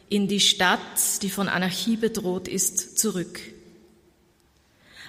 [0.08, 3.42] in die Stadt, die von Anarchie bedroht ist, zurück.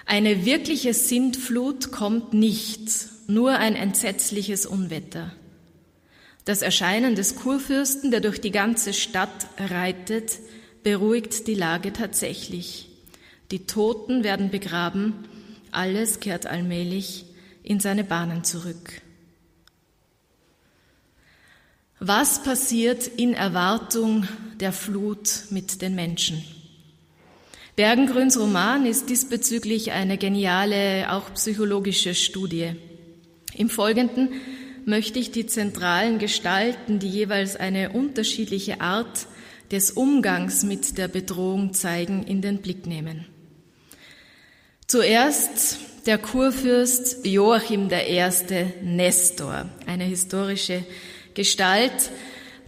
[0.07, 5.33] Eine wirkliche Sintflut kommt nicht, nur ein entsetzliches Unwetter.
[6.45, 10.38] Das Erscheinen des Kurfürsten, der durch die ganze Stadt reitet,
[10.85, 12.88] beruhigt die Lage tatsächlich.
[13.51, 15.25] Die Toten werden begraben,
[15.73, 17.25] alles kehrt allmählich
[17.64, 19.03] in seine Bahnen zurück.
[21.99, 24.29] Was passiert in Erwartung
[24.61, 26.45] der Flut mit den Menschen?
[27.76, 32.72] Bergengrüns Roman ist diesbezüglich eine geniale, auch psychologische Studie.
[33.54, 34.30] Im Folgenden
[34.86, 39.26] möchte ich die zentralen Gestalten, die jeweils eine unterschiedliche Art
[39.70, 43.26] des Umgangs mit der Bedrohung zeigen, in den Blick nehmen.
[44.86, 48.22] Zuerst der Kurfürst Joachim I.
[48.84, 50.82] Nestor, eine historische
[51.34, 52.10] Gestalt,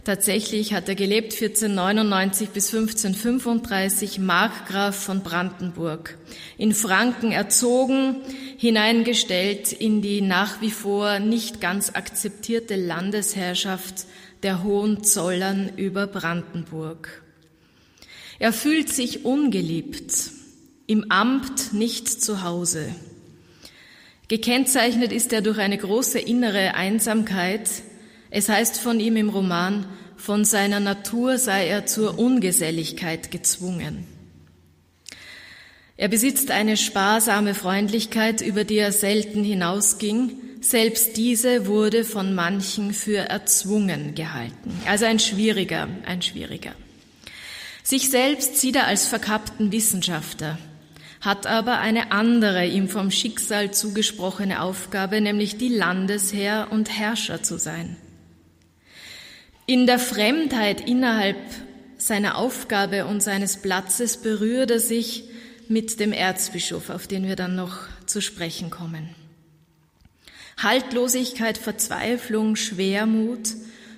[0.05, 6.17] Tatsächlich hat er gelebt 1499 bis 1535, Markgraf von Brandenburg.
[6.57, 8.15] In Franken erzogen,
[8.57, 14.05] hineingestellt in die nach wie vor nicht ganz akzeptierte Landesherrschaft
[14.41, 17.21] der Hohenzollern über Brandenburg.
[18.39, 20.13] Er fühlt sich ungeliebt,
[20.87, 22.87] im Amt nicht zu Hause.
[24.29, 27.69] Gekennzeichnet ist er durch eine große innere Einsamkeit,
[28.31, 34.05] es heißt von ihm im Roman, von seiner Natur sei er zur Ungeselligkeit gezwungen.
[35.97, 42.93] Er besitzt eine sparsame Freundlichkeit, über die er selten hinausging, selbst diese wurde von manchen
[42.93, 44.71] für erzwungen gehalten.
[44.85, 46.73] Also ein schwieriger, ein schwieriger.
[47.83, 50.57] Sich selbst sieht er als verkappten Wissenschaftler,
[51.21, 57.57] hat aber eine andere ihm vom Schicksal zugesprochene Aufgabe, nämlich die Landesherr und Herrscher zu
[57.57, 57.97] sein.
[59.69, 61.37] In der Fremdheit innerhalb
[61.95, 65.25] seiner Aufgabe und seines Platzes berührt er sich
[65.67, 67.77] mit dem Erzbischof, auf den wir dann noch
[68.07, 69.09] zu sprechen kommen.
[70.57, 73.49] Haltlosigkeit, Verzweiflung, Schwermut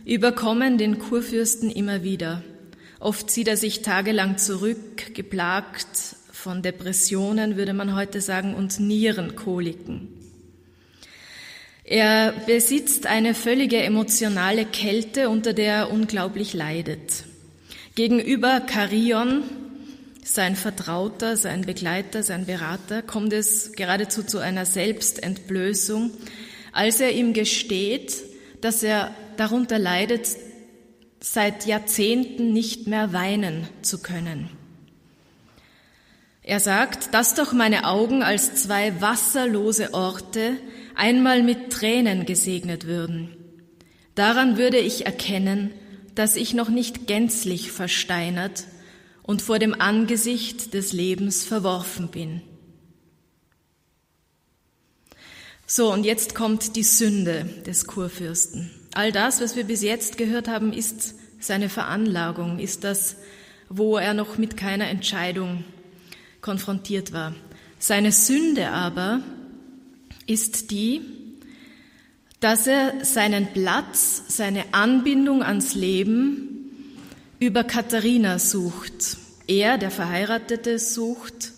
[0.04, 2.44] überkommen den Kurfürsten immer wieder.
[3.00, 10.21] Oft zieht er sich tagelang zurück, geplagt von Depressionen, würde man heute sagen, und Nierenkoliken.
[11.92, 17.26] Er besitzt eine völlige emotionale Kälte, unter der er unglaublich leidet.
[17.96, 19.44] Gegenüber Carion,
[20.24, 26.12] sein Vertrauter, sein Begleiter, sein Berater, kommt es geradezu zu einer Selbstentblößung,
[26.72, 28.24] als er ihm gesteht,
[28.62, 30.30] dass er darunter leidet,
[31.20, 34.50] seit Jahrzehnten nicht mehr weinen zu können.
[36.42, 40.54] Er sagt, dass doch meine Augen als zwei wasserlose Orte
[40.96, 43.30] einmal mit Tränen gesegnet würden.
[44.16, 45.72] Daran würde ich erkennen,
[46.16, 48.66] dass ich noch nicht gänzlich versteinert
[49.24, 52.42] und vor dem Angesicht des Lebens verworfen bin.
[55.66, 58.72] So, und jetzt kommt die Sünde des Kurfürsten.
[58.94, 63.16] All das, was wir bis jetzt gehört haben, ist seine Veranlagung, ist das,
[63.70, 65.64] wo er noch mit keiner Entscheidung
[66.42, 67.34] konfrontiert war.
[67.80, 69.22] Seine Sünde aber
[70.28, 71.02] ist die,
[72.40, 76.52] dass er seinen Platz, seine Anbindung ans Leben
[77.40, 79.18] über Katharina sucht.
[79.48, 81.52] Er, der Verheiratete, sucht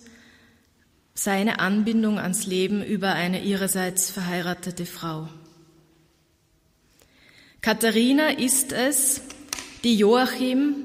[1.14, 5.30] seine Anbindung ans Leben über eine ihrerseits verheiratete Frau.
[7.62, 9.22] Katharina ist es,
[9.84, 10.76] die Joachim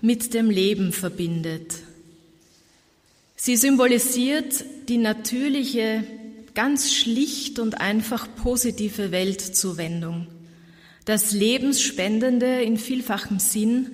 [0.00, 1.74] mit dem Leben verbindet.
[3.36, 6.04] Sie symbolisiert die natürliche,
[6.54, 10.28] ganz schlicht und einfach positive Weltzuwendung,
[11.04, 13.90] das Lebensspendende in vielfachem Sinn,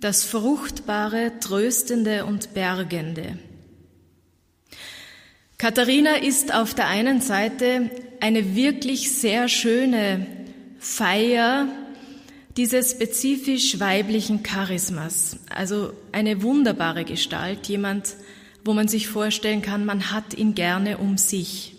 [0.00, 3.38] das Fruchtbare, Tröstende und Bergende.
[5.58, 7.90] Katharina ist auf der einen Seite
[8.20, 10.26] eine wirklich sehr schöne
[10.78, 11.68] Feier
[12.56, 18.14] dieses spezifisch weiblichen Charismas, also eine wunderbare Gestalt, jemand,
[18.64, 21.75] wo man sich vorstellen kann, man hat ihn gerne um sich.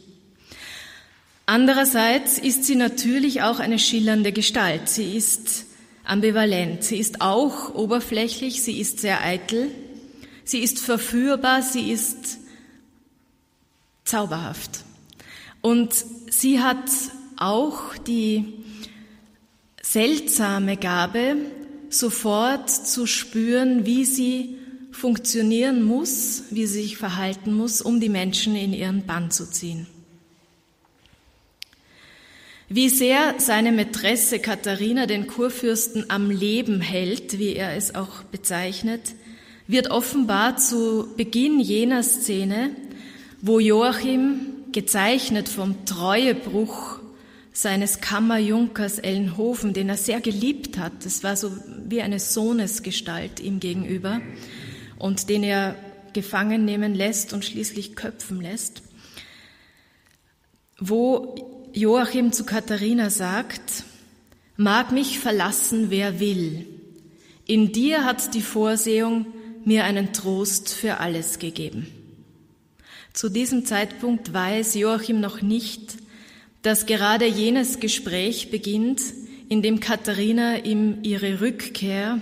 [1.50, 4.90] Andererseits ist sie natürlich auch eine schillernde Gestalt.
[4.90, 5.66] Sie ist
[6.04, 6.84] ambivalent.
[6.84, 9.72] Sie ist auch oberflächlich, sie ist sehr eitel,
[10.44, 12.40] sie ist verführbar, sie ist
[14.04, 14.84] zauberhaft.
[15.62, 15.94] Und
[16.30, 16.90] sie hat
[17.38, 18.54] auch die
[19.82, 21.38] seltsame Gabe,
[21.90, 24.58] sofort zu spüren, wie sie
[24.92, 29.88] funktionieren muss, wie sie sich verhalten muss, um die Menschen in ihren Bann zu ziehen.
[32.70, 39.16] Wie sehr seine Mätresse Katharina den Kurfürsten am Leben hält, wie er es auch bezeichnet,
[39.68, 42.72] wird offenbar zu Beginn jener Szene,
[43.42, 47.00] wo Joachim, gezeichnet vom Treuebruch
[47.54, 51.52] seines Kammerjunkers Ellenhofen, den er sehr geliebt hat, das war so
[51.88, 54.20] wie eine Sohnesgestalt ihm gegenüber,
[55.00, 55.76] und den er
[56.12, 58.82] gefangen nehmen lässt und schließlich köpfen lässt,
[60.80, 63.84] wo Joachim zu Katharina sagt,
[64.56, 66.66] mag mich verlassen, wer will.
[67.46, 69.28] In dir hat die Vorsehung
[69.64, 71.88] mir einen Trost für alles gegeben.
[73.14, 75.98] Zu diesem Zeitpunkt weiß Joachim noch nicht,
[76.62, 79.02] dass gerade jenes Gespräch beginnt,
[79.50, 82.20] in dem Katharina ihm ihre Rückkehr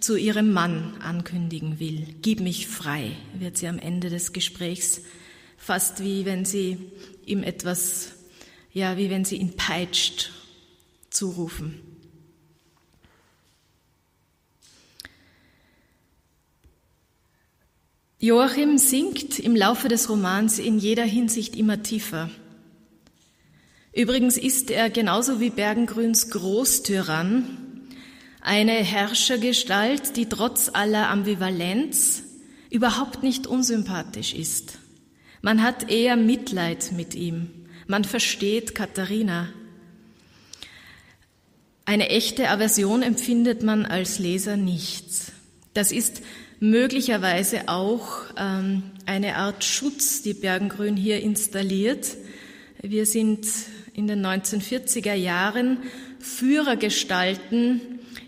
[0.00, 2.06] zu ihrem Mann ankündigen will.
[2.22, 5.02] Gib mich frei, wird sie am Ende des Gesprächs,
[5.56, 6.78] fast wie wenn sie
[7.24, 8.15] ihm etwas,
[8.76, 10.32] ja, wie wenn sie ihn peitscht,
[11.08, 11.80] zurufen.
[18.18, 22.28] Joachim sinkt im Laufe des Romans in jeder Hinsicht immer tiefer.
[23.94, 27.46] Übrigens ist er genauso wie Bergengrüns Großtyrann
[28.42, 32.24] eine Herrschergestalt, die trotz aller Ambivalenz
[32.68, 34.76] überhaupt nicht unsympathisch ist.
[35.40, 37.55] Man hat eher Mitleid mit ihm.
[37.86, 39.48] Man versteht Katharina.
[41.84, 45.04] Eine echte Aversion empfindet man als Leser nicht.
[45.72, 46.22] Das ist
[46.58, 52.16] möglicherweise auch ähm, eine Art Schutz, die Bergengrün hier installiert.
[52.82, 53.46] Wir sind
[53.94, 55.78] in den 1940er Jahren
[56.18, 57.80] Führergestalten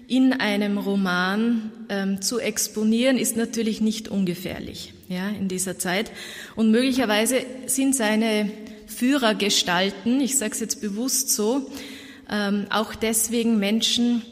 [0.06, 6.12] in einem Roman ähm, zu exponieren, ist natürlich nicht ungefährlich ja, in dieser Zeit.
[6.54, 8.50] Und möglicherweise sind seine
[8.98, 11.70] Führergestalten, ich sage es jetzt bewusst so,
[12.28, 14.22] ähm, auch deswegen Menschen,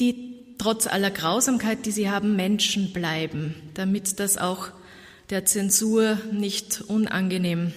[0.00, 4.68] die trotz aller Grausamkeit, die sie haben, Menschen bleiben, damit das auch
[5.30, 7.72] der Zensur nicht unangenehm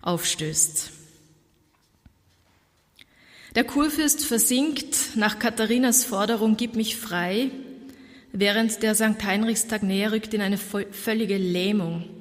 [0.00, 0.90] aufstößt.
[3.54, 7.50] Der Kurfürst versinkt nach Katharinas Forderung, gib mich frei,
[8.32, 9.22] während der St.
[9.22, 12.13] Heinrichstag näher rückt in eine völlige Lähmung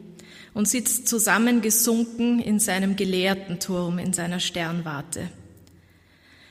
[0.54, 5.30] und sitzt zusammengesunken in seinem Gelehrtenturm, in seiner Sternwarte.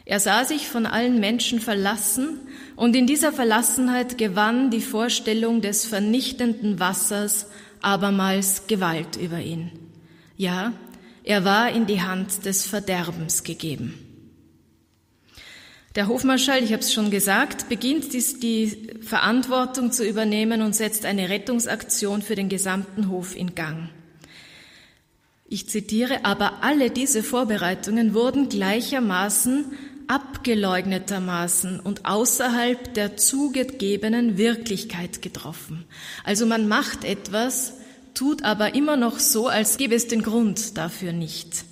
[0.04, 2.40] Er sah sich von allen Menschen verlassen
[2.74, 7.46] und in dieser Verlassenheit gewann die Vorstellung des vernichtenden Wassers
[7.80, 9.70] abermals Gewalt über ihn.
[10.36, 10.72] Ja,
[11.24, 14.11] er war in die Hand des Verderbens gegeben.
[15.94, 21.04] Der Hofmarschall, ich habe es schon gesagt, beginnt dies, die Verantwortung zu übernehmen und setzt
[21.04, 23.90] eine Rettungsaktion für den gesamten Hof in Gang.
[25.50, 29.66] Ich zitiere, aber alle diese Vorbereitungen wurden gleichermaßen
[30.08, 35.84] abgeleugnetermaßen und außerhalb der zugegebenen Wirklichkeit getroffen.
[36.24, 37.74] Also man macht etwas,
[38.14, 41.64] tut aber immer noch so, als gäbe es den Grund dafür nicht.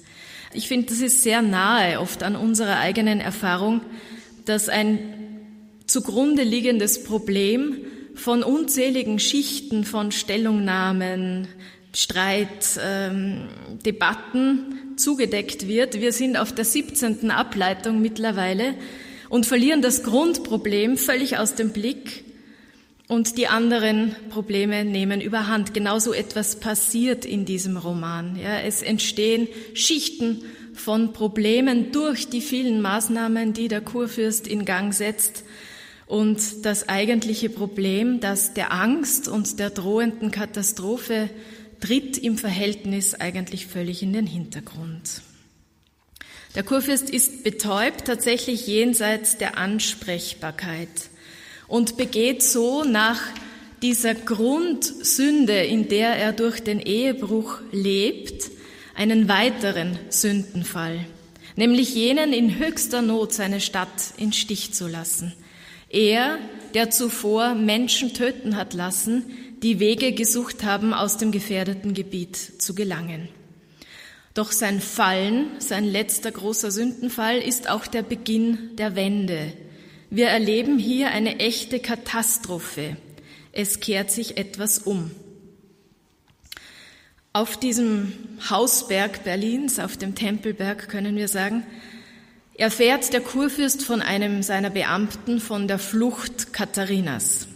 [0.53, 3.83] Ich finde, das ist sehr nahe oft an unserer eigenen Erfahrung,
[4.47, 4.99] dass ein
[5.87, 7.79] zugrunde liegendes Problem
[8.17, 11.47] von unzähligen Schichten von Stellungnahmen,
[11.95, 13.49] Streit, ähm,
[13.87, 16.01] Debatten zugedeckt wird.
[16.01, 17.31] Wir sind auf der 17.
[17.31, 18.75] Ableitung mittlerweile
[19.29, 22.25] und verlieren das Grundproblem völlig aus dem Blick
[23.11, 25.75] und die anderen Probleme nehmen überhand.
[25.75, 28.39] Genauso etwas passiert in diesem Roman.
[28.41, 30.45] Ja, es entstehen Schichten
[30.75, 35.43] von Problemen durch die vielen Maßnahmen, die der Kurfürst in Gang setzt.
[36.07, 41.31] Und das eigentliche Problem, das der Angst und der drohenden Katastrophe
[41.81, 45.23] tritt im Verhältnis eigentlich völlig in den Hintergrund.
[46.55, 51.10] Der Kurfürst ist betäubt, tatsächlich jenseits der Ansprechbarkeit
[51.71, 53.23] und begeht so nach
[53.81, 58.51] dieser Grundsünde, in der er durch den Ehebruch lebt,
[58.95, 61.07] einen weiteren Sündenfall,
[61.57, 65.33] nämlich jenen in höchster Not seine Stadt in Stich zu lassen.
[65.89, 66.39] Er,
[66.75, 69.25] der zuvor Menschen töten hat lassen,
[69.63, 73.29] die Wege gesucht haben, aus dem gefährdeten Gebiet zu gelangen.
[74.35, 79.53] Doch sein Fallen, sein letzter großer Sündenfall, ist auch der Beginn der Wende,
[80.11, 82.97] wir erleben hier eine echte Katastrophe.
[83.53, 85.13] Es kehrt sich etwas um.
[87.33, 88.13] Auf diesem
[88.51, 91.65] Hausberg Berlins, auf dem Tempelberg können wir sagen,
[92.55, 97.47] erfährt der Kurfürst von einem seiner Beamten von der Flucht Katharinas.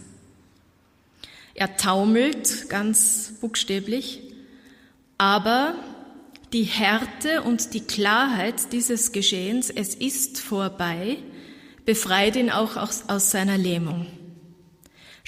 [1.55, 4.21] Er taumelt ganz buchstäblich,
[5.17, 5.75] aber
[6.53, 11.17] die Härte und die Klarheit dieses Geschehens, es ist vorbei,
[11.85, 14.07] befreit ihn auch aus, aus seiner Lähmung.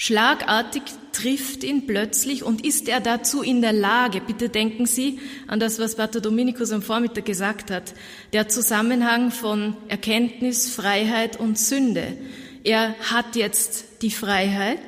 [0.00, 0.82] Schlagartig
[1.12, 5.80] trifft ihn plötzlich und ist er dazu in der Lage, bitte denken Sie an das,
[5.80, 7.94] was Pater Dominikus am Vormittag gesagt hat,
[8.32, 12.16] der Zusammenhang von Erkenntnis, Freiheit und Sünde.
[12.62, 14.78] Er hat jetzt die Freiheit,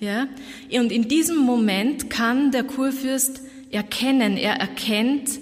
[0.00, 0.28] ja,
[0.70, 5.40] und in diesem Moment kann der Kurfürst erkennen, er erkennt,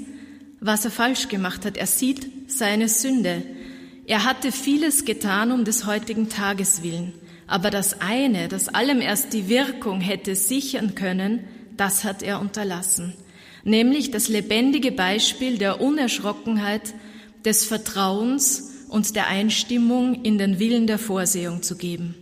[0.58, 3.42] was er falsch gemacht hat, er sieht seine Sünde.
[4.05, 7.12] Er hatte vieles getan um des heutigen Tages willen,
[7.46, 11.44] aber das eine, das allem erst die Wirkung hätte sichern können,
[11.76, 13.14] das hat er unterlassen,
[13.64, 16.94] nämlich das lebendige Beispiel der Unerschrockenheit,
[17.44, 22.14] des Vertrauens und der Einstimmung in den Willen der Vorsehung zu geben.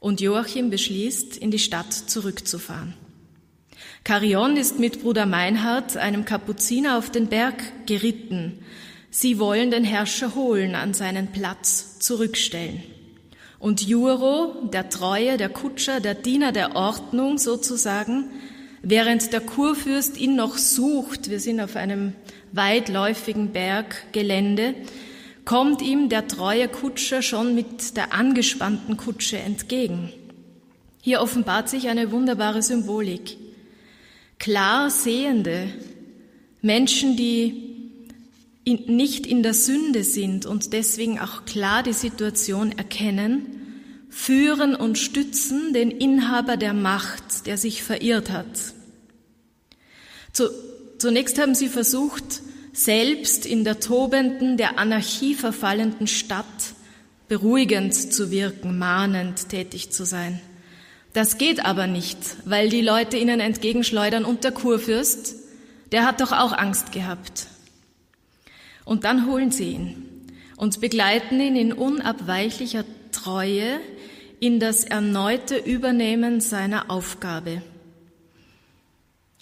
[0.00, 2.94] Und Joachim beschließt, in die Stadt zurückzufahren.
[4.04, 8.58] Carion ist mit Bruder Meinhard, einem Kapuziner, auf den Berg geritten,
[9.10, 12.82] Sie wollen den Herrscher holen, an seinen Platz zurückstellen.
[13.58, 18.30] Und Juro, der Treue, der Kutscher, der Diener der Ordnung sozusagen,
[18.82, 22.12] während der Kurfürst ihn noch sucht, wir sind auf einem
[22.52, 24.74] weitläufigen Berggelände,
[25.44, 30.12] kommt ihm der treue Kutscher schon mit der angespannten Kutsche entgegen.
[31.00, 33.36] Hier offenbart sich eine wunderbare Symbolik.
[34.38, 35.68] Klar sehende
[36.62, 37.75] Menschen, die
[38.66, 43.46] in, nicht in der Sünde sind und deswegen auch klar die Situation erkennen,
[44.10, 48.74] führen und stützen den Inhaber der Macht, der sich verirrt hat.
[50.32, 50.50] Zu,
[50.98, 52.42] zunächst haben sie versucht,
[52.72, 56.44] selbst in der tobenden, der Anarchie verfallenden Stadt
[57.28, 60.40] beruhigend zu wirken, mahnend tätig zu sein.
[61.12, 65.36] Das geht aber nicht, weil die Leute ihnen entgegenschleudern und der Kurfürst,
[65.92, 67.46] der hat doch auch Angst gehabt.
[68.86, 70.06] Und dann holen sie ihn
[70.56, 73.80] und begleiten ihn in unabweichlicher Treue
[74.38, 77.62] in das erneute Übernehmen seiner Aufgabe.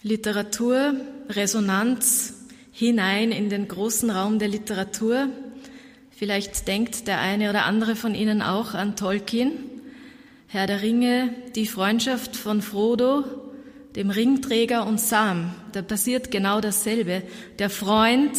[0.02, 0.94] Literatur,
[1.28, 5.28] Resonanz hinein in den großen Raum der Literatur.
[6.10, 9.52] Vielleicht denkt der eine oder andere von Ihnen auch an Tolkien,
[10.46, 13.24] Herr der Ringe, die Freundschaft von Frodo,
[13.94, 15.54] dem Ringträger und Sam.
[15.72, 17.22] Da passiert genau dasselbe.
[17.58, 18.30] Der Freund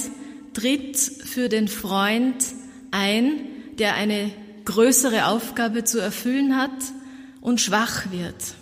[0.56, 2.44] tritt für den Freund
[2.90, 3.42] ein,
[3.78, 4.32] der eine
[4.66, 6.72] größere Aufgabe zu erfüllen hat
[7.42, 8.56] und schwach wird.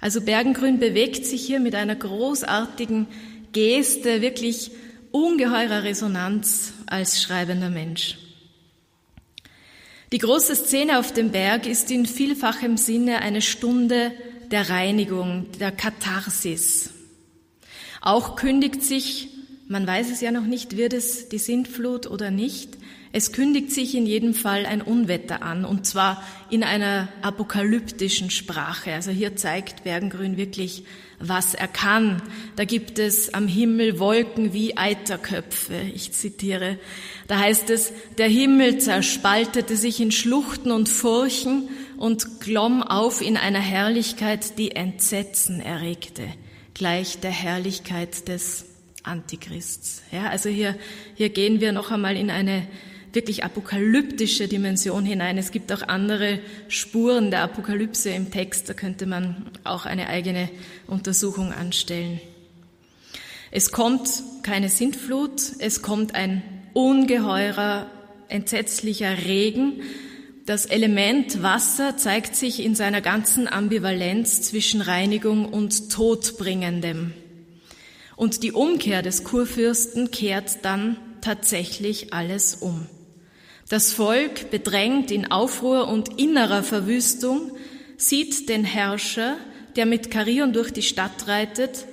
[0.00, 3.06] Also Bergengrün bewegt sich hier mit einer großartigen
[3.52, 4.72] Geste, wirklich
[5.10, 8.18] ungeheurer Resonanz als schreibender Mensch.
[10.12, 14.12] Die große Szene auf dem Berg ist in vielfachem Sinne eine Stunde
[14.50, 16.90] der Reinigung, der Katharsis.
[18.00, 19.28] Auch kündigt sich,
[19.68, 22.78] man weiß es ja noch nicht, wird es die Sintflut oder nicht,
[23.10, 28.92] es kündigt sich in jedem Fall ein Unwetter an, und zwar in einer apokalyptischen Sprache.
[28.92, 30.84] Also hier zeigt Bergengrün wirklich,
[31.18, 32.22] was er kann.
[32.56, 35.80] Da gibt es am Himmel Wolken wie Eiterköpfe.
[35.94, 36.78] Ich zitiere.
[37.28, 43.38] Da heißt es, der Himmel zerspaltete sich in Schluchten und Furchen und glomm auf in
[43.38, 46.24] einer Herrlichkeit, die Entsetzen erregte,
[46.74, 48.66] gleich der Herrlichkeit des
[49.08, 50.02] Antichrists.
[50.12, 50.76] Ja, also hier,
[51.14, 52.66] hier gehen wir noch einmal in eine
[53.12, 55.38] wirklich apokalyptische Dimension hinein.
[55.38, 56.38] Es gibt auch andere
[56.68, 60.48] Spuren der Apokalypse im Text, da könnte man auch eine eigene
[60.86, 62.20] Untersuchung anstellen.
[63.50, 66.42] Es kommt keine Sintflut, es kommt ein
[66.74, 67.90] ungeheurer,
[68.28, 69.80] entsetzlicher Regen.
[70.44, 77.14] Das Element Wasser zeigt sich in seiner ganzen Ambivalenz zwischen Reinigung und Todbringendem.
[78.18, 82.86] Und die Umkehr des Kurfürsten kehrt dann tatsächlich alles um.
[83.68, 87.52] Das Volk, bedrängt in Aufruhr und innerer Verwüstung,
[87.96, 89.36] sieht den Herrscher,
[89.76, 91.86] der mit Karion durch die Stadt reitet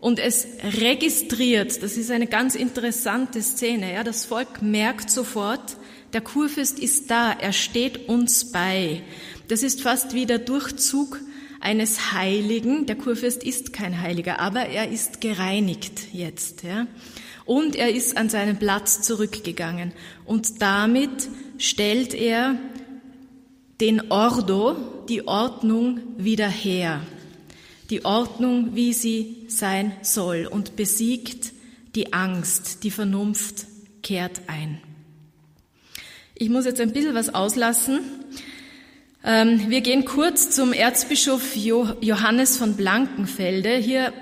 [0.00, 0.46] und es
[0.78, 1.82] registriert.
[1.82, 3.94] Das ist eine ganz interessante Szene.
[3.94, 5.78] Ja, das Volk merkt sofort,
[6.12, 9.00] der Kurfürst ist da, er steht uns bei.
[9.48, 11.20] Das ist fast wie der Durchzug
[11.60, 12.86] eines Heiligen.
[12.86, 16.62] Der Kurfürst ist kein Heiliger, aber er ist gereinigt jetzt.
[16.62, 16.86] Ja
[17.50, 19.92] und er ist an seinen Platz zurückgegangen.
[20.24, 22.54] Und damit stellt er
[23.80, 24.76] den Ordo,
[25.08, 27.00] die Ordnung wieder her.
[27.90, 31.52] Die Ordnung, wie sie sein soll und besiegt
[31.96, 33.66] die Angst, die Vernunft
[34.04, 34.80] kehrt ein.
[36.36, 37.98] Ich muss jetzt ein bisschen was auslassen.
[39.22, 43.76] Ähm, wir gehen kurz zum Erzbischof Johannes von Blankenfelde.
[43.76, 44.12] Hier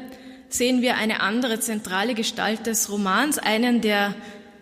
[0.49, 4.15] sehen wir eine andere zentrale Gestalt des Romans, einen der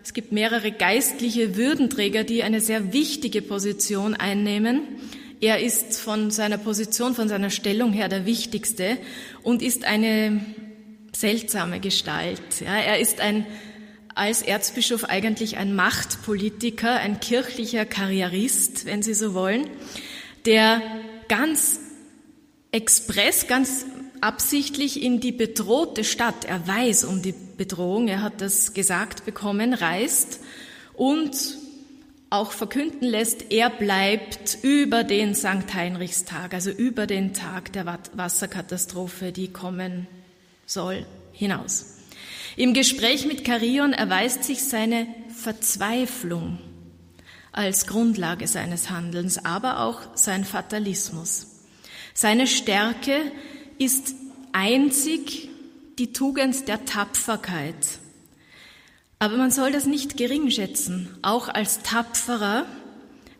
[0.03, 4.83] es gibt mehrere geistliche Würdenträger, die eine sehr wichtige Position einnehmen.
[5.41, 8.97] Er ist von seiner Position, von seiner Stellung her der wichtigste
[9.43, 10.45] und ist eine
[11.13, 12.61] seltsame Gestalt.
[12.63, 13.45] Ja, er ist ein,
[14.15, 19.67] als Erzbischof eigentlich ein Machtpolitiker, ein kirchlicher Karrierist, wenn Sie so wollen,
[20.47, 20.81] der
[21.27, 21.79] ganz
[22.71, 23.85] express, ganz
[24.21, 29.73] absichtlich in die bedrohte Stadt, er weiß um die Bedrohung, er hat das gesagt bekommen,
[29.73, 30.39] reist
[30.93, 31.57] und
[32.29, 35.73] auch verkünden lässt, er bleibt über den St.
[35.73, 40.07] Heinrichstag, also über den Tag der Wasserkatastrophe, die kommen
[40.65, 41.97] soll, hinaus.
[42.55, 46.57] Im Gespräch mit Carion erweist sich seine Verzweiflung
[47.57, 51.47] als Grundlage seines Handelns, aber auch sein Fatalismus.
[52.13, 53.31] Seine Stärke
[53.79, 54.13] ist
[54.53, 55.49] einzig
[55.97, 57.99] die Tugend der Tapferkeit.
[59.19, 61.09] Aber man soll das nicht gering schätzen.
[61.23, 62.65] Auch als Tapferer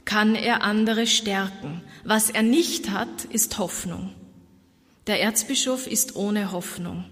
[0.05, 1.81] kann er andere stärken.
[2.03, 4.13] Was er nicht hat, ist Hoffnung.
[5.05, 7.05] Der Erzbischof ist ohne Hoffnung.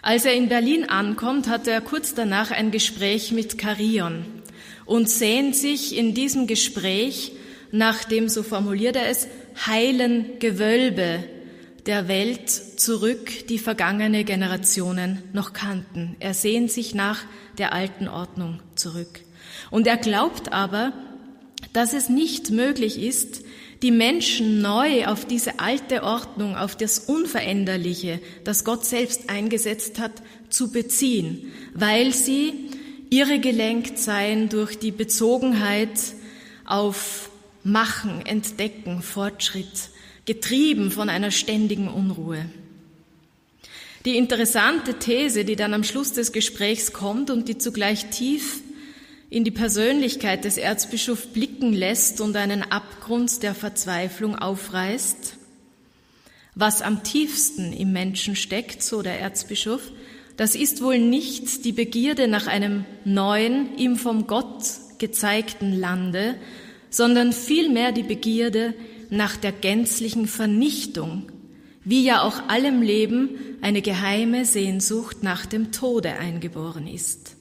[0.00, 4.41] Als er in Berlin ankommt, hat er kurz danach ein Gespräch mit Carion
[4.84, 7.32] und sehnt sich in diesem Gespräch
[7.70, 9.28] nach dem, so formuliert er es,
[9.66, 11.24] heilen Gewölbe
[11.86, 16.16] der Welt zurück, die vergangene Generationen noch kannten.
[16.20, 17.24] Er sehnt sich nach
[17.58, 19.20] der alten Ordnung zurück.
[19.70, 20.92] Und er glaubt aber,
[21.72, 23.42] dass es nicht möglich ist,
[23.82, 30.12] die Menschen neu auf diese alte Ordnung, auf das Unveränderliche, das Gott selbst eingesetzt hat,
[30.50, 32.70] zu beziehen, weil sie
[33.12, 36.00] irre gelenkt seien durch die Bezogenheit
[36.64, 37.30] auf
[37.62, 39.90] Machen, Entdecken, Fortschritt,
[40.24, 42.46] getrieben von einer ständigen Unruhe.
[44.06, 48.62] Die interessante These, die dann am Schluss des Gesprächs kommt und die zugleich tief
[49.28, 55.36] in die Persönlichkeit des Erzbischofs blicken lässt und einen Abgrund der Verzweiflung aufreißt.
[56.54, 59.82] Was am tiefsten im Menschen steckt, so der Erzbischof,
[60.36, 64.64] das ist wohl nicht die Begierde nach einem neuen, ihm vom Gott
[64.98, 66.36] gezeigten Lande,
[66.90, 68.74] sondern vielmehr die Begierde
[69.10, 71.30] nach der gänzlichen Vernichtung,
[71.84, 73.30] wie ja auch allem Leben
[73.60, 77.36] eine geheime Sehnsucht nach dem Tode eingeboren ist.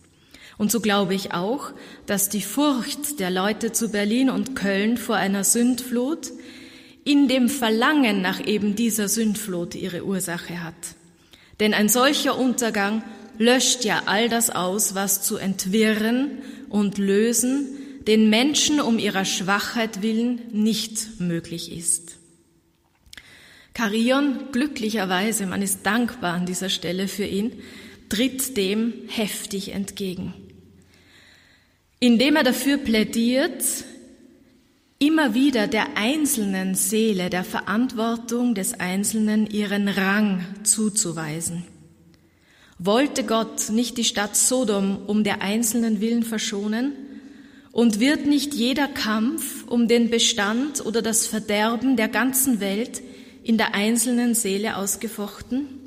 [0.58, 1.72] Und so glaube ich auch,
[2.06, 6.32] dass die Furcht der Leute zu Berlin und Köln vor einer Sündflut
[7.04, 10.96] in dem Verlangen nach eben dieser Sündflut ihre Ursache hat.
[11.62, 13.04] Denn ein solcher Untergang
[13.38, 17.70] löscht ja all das aus, was zu entwirren und lösen
[18.06, 22.18] den Menschen um ihrer Schwachheit willen nicht möglich ist.
[23.74, 27.54] Carion, glücklicherweise, man ist dankbar an dieser Stelle für ihn,
[28.10, 30.34] tritt dem heftig entgegen
[32.02, 33.64] indem er dafür plädiert,
[35.02, 41.64] immer wieder der einzelnen Seele, der Verantwortung des Einzelnen ihren Rang zuzuweisen.
[42.78, 46.94] Wollte Gott nicht die Stadt Sodom um der einzelnen Willen verschonen?
[47.72, 53.02] Und wird nicht jeder Kampf um den Bestand oder das Verderben der ganzen Welt
[53.44, 55.81] in der einzelnen Seele ausgefochten?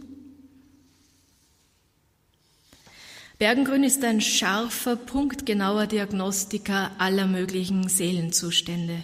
[3.38, 9.02] Bergengrün ist ein scharfer, punktgenauer Diagnostiker aller möglichen Seelenzustände.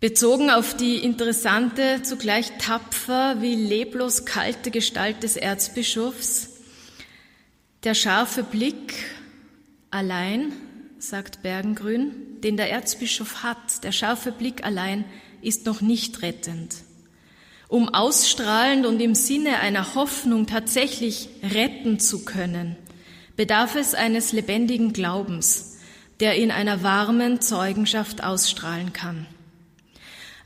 [0.00, 6.50] Bezogen auf die interessante, zugleich tapfer wie leblos kalte Gestalt des Erzbischofs,
[7.84, 8.94] der scharfe Blick
[9.90, 10.52] allein,
[10.98, 12.12] sagt Bergengrün,
[12.42, 15.06] den der Erzbischof hat, der scharfe Blick allein
[15.40, 16.83] ist noch nicht rettend.
[17.74, 22.76] Um ausstrahlend und im Sinne einer Hoffnung tatsächlich retten zu können,
[23.34, 25.78] bedarf es eines lebendigen Glaubens,
[26.20, 29.26] der in einer warmen Zeugenschaft ausstrahlen kann.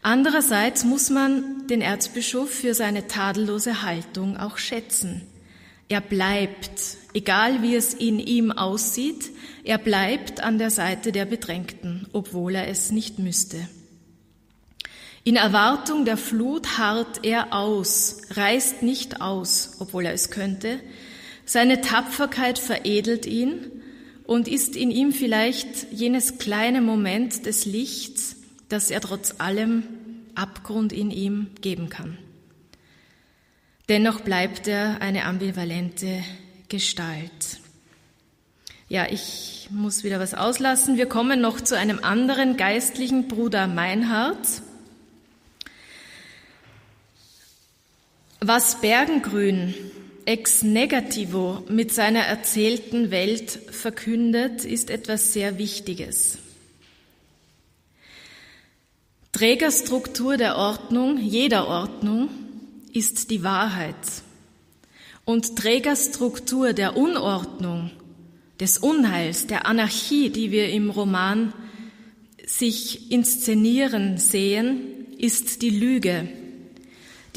[0.00, 5.20] Andererseits muss man den Erzbischof für seine tadellose Haltung auch schätzen.
[5.90, 6.80] Er bleibt,
[7.12, 9.32] egal wie es in ihm aussieht,
[9.64, 13.68] er bleibt an der Seite der Bedrängten, obwohl er es nicht müsste.
[15.28, 20.80] In Erwartung der Flut harrt er aus, reißt nicht aus, obwohl er es könnte.
[21.44, 23.70] Seine Tapferkeit veredelt ihn
[24.24, 28.36] und ist in ihm vielleicht jenes kleine Moment des Lichts,
[28.70, 29.82] das er trotz allem
[30.34, 32.16] Abgrund in ihm geben kann.
[33.90, 36.24] Dennoch bleibt er eine ambivalente
[36.70, 37.60] Gestalt.
[38.88, 40.96] Ja, ich muss wieder was auslassen.
[40.96, 44.62] Wir kommen noch zu einem anderen geistlichen Bruder Meinhard.
[48.40, 49.74] Was Bergengrün
[50.24, 56.38] ex negativo mit seiner erzählten Welt verkündet, ist etwas sehr Wichtiges.
[59.32, 62.28] Trägerstruktur der Ordnung, jeder Ordnung,
[62.92, 63.96] ist die Wahrheit.
[65.24, 67.90] Und Trägerstruktur der Unordnung,
[68.60, 71.52] des Unheils, der Anarchie, die wir im Roman
[72.46, 76.28] sich inszenieren sehen, ist die Lüge,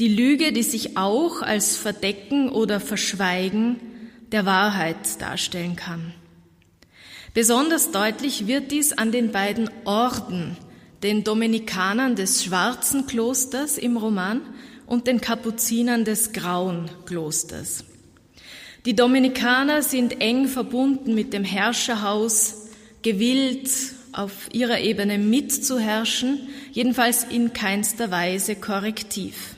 [0.02, 3.76] die Lüge, die sich auch als Verdecken oder Verschweigen
[4.32, 6.12] der Wahrheit darstellen kann.
[7.34, 10.56] Besonders deutlich wird dies an den beiden Orden,
[11.04, 14.40] den Dominikanern des schwarzen Klosters im Roman
[14.86, 17.84] und den Kapuzinern des grauen Klosters.
[18.84, 22.66] Die Dominikaner sind eng verbunden mit dem Herrscherhaus,
[23.02, 23.70] gewillt,
[24.10, 29.54] auf ihrer Ebene mitzuherrschen, jedenfalls in keinster Weise korrektiv.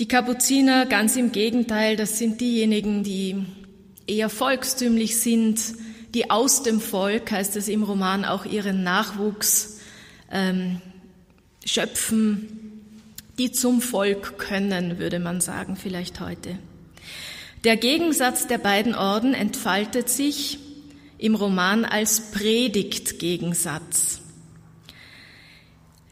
[0.00, 3.44] Die Kapuziner ganz im Gegenteil, das sind diejenigen, die
[4.06, 5.60] eher volkstümlich sind,
[6.14, 9.80] die aus dem Volk, heißt es im Roman, auch ihren Nachwuchs
[10.30, 10.80] ähm,
[11.64, 12.84] schöpfen,
[13.38, 16.56] die zum Volk können, würde man sagen, vielleicht heute.
[17.64, 20.60] Der Gegensatz der beiden Orden entfaltet sich
[21.18, 24.20] im Roman als Predigtgegensatz.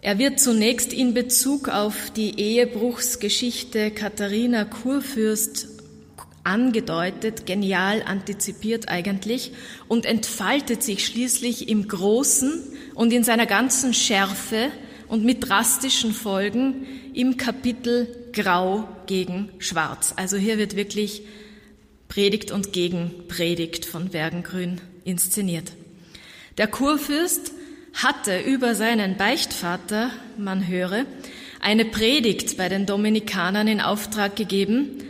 [0.06, 5.66] Er wird zunächst in Bezug auf die Ehebruchsgeschichte Katharina Kurfürst
[6.44, 9.50] angedeutet, genial antizipiert eigentlich
[9.88, 12.62] und entfaltet sich schließlich im Großen
[12.94, 14.70] und in seiner ganzen Schärfe
[15.08, 20.14] und mit drastischen Folgen im Kapitel Grau gegen Schwarz.
[20.14, 21.22] Also hier wird wirklich
[22.06, 25.72] Predigt und Gegenpredigt von Bergengrün inszeniert.
[26.58, 27.55] Der Kurfürst
[27.96, 31.06] hatte über seinen Beichtvater, man höre,
[31.60, 35.02] eine Predigt bei den Dominikanern in Auftrag gegeben.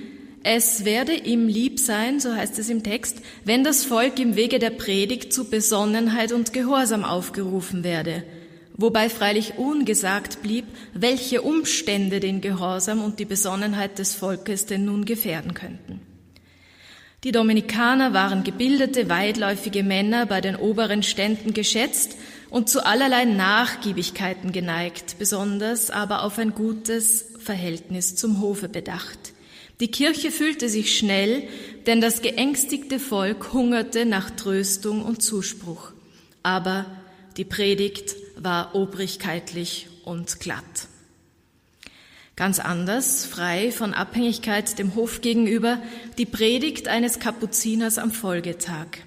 [0.45, 4.61] Es werde ihm lieb sein, so heißt es im Text, wenn das Volk im Wege
[4.61, 8.22] der Predigt zu Besonnenheit und Gehorsam aufgerufen werde,
[8.76, 15.05] wobei freilich ungesagt blieb, welche Umstände den Gehorsam und die Besonnenheit des Volkes denn nun
[15.05, 16.01] gefährden könnten.
[17.24, 22.16] Die Dominikaner waren gebildete, weitläufige Männer, bei den oberen Ständen geschätzt
[22.51, 29.19] und zu allerlei Nachgiebigkeiten geneigt, besonders aber auf ein gutes Verhältnis zum Hofe bedacht.
[29.81, 31.47] Die Kirche fühlte sich schnell,
[31.87, 35.93] denn das geängstigte Volk hungerte nach Tröstung und Zuspruch.
[36.43, 36.87] Aber
[37.37, 40.89] die Predigt war obrigkeitlich und glatt.
[42.37, 45.79] Ganz anders, frei von Abhängigkeit dem Hof gegenüber,
[46.19, 49.06] die Predigt eines Kapuziners am Folgetag.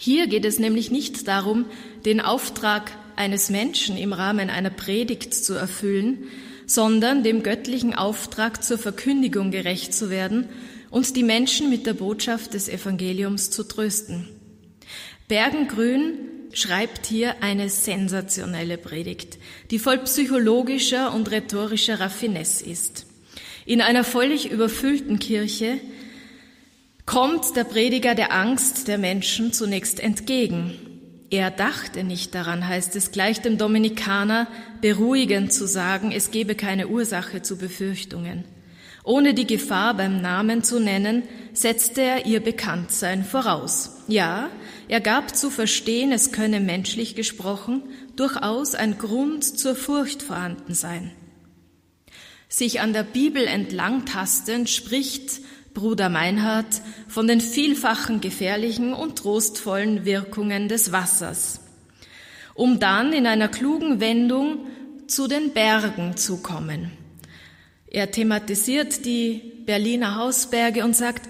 [0.00, 1.64] Hier geht es nämlich nicht darum,
[2.04, 6.18] den Auftrag eines Menschen im Rahmen einer Predigt zu erfüllen,
[6.66, 10.48] sondern dem göttlichen Auftrag zur Verkündigung gerecht zu werden
[10.90, 14.28] und die Menschen mit der Botschaft des Evangeliums zu trösten.
[15.26, 16.12] Bergengrün
[16.52, 19.38] schreibt hier eine sensationelle Predigt,
[19.72, 23.06] die voll psychologischer und rhetorischer Raffinesse ist.
[23.66, 25.80] In einer völlig überfüllten Kirche
[27.08, 30.74] kommt der Prediger der Angst der Menschen zunächst entgegen.
[31.30, 34.46] Er dachte nicht daran, heißt es gleich dem Dominikaner,
[34.82, 38.44] beruhigend zu sagen, es gebe keine Ursache zu Befürchtungen.
[39.04, 41.22] Ohne die Gefahr beim Namen zu nennen,
[41.54, 44.02] setzte er ihr Bekanntsein voraus.
[44.06, 44.50] Ja,
[44.88, 47.84] er gab zu verstehen, es könne menschlich gesprochen
[48.16, 51.10] durchaus ein Grund zur Furcht vorhanden sein.
[52.50, 55.40] Sich an der Bibel entlangtastend spricht
[55.78, 61.60] Bruder Meinhard von den vielfachen gefährlichen und trostvollen Wirkungen des Wassers,
[62.54, 64.66] um dann in einer klugen Wendung
[65.06, 66.90] zu den Bergen zu kommen.
[67.86, 71.28] Er thematisiert die Berliner Hausberge und sagt,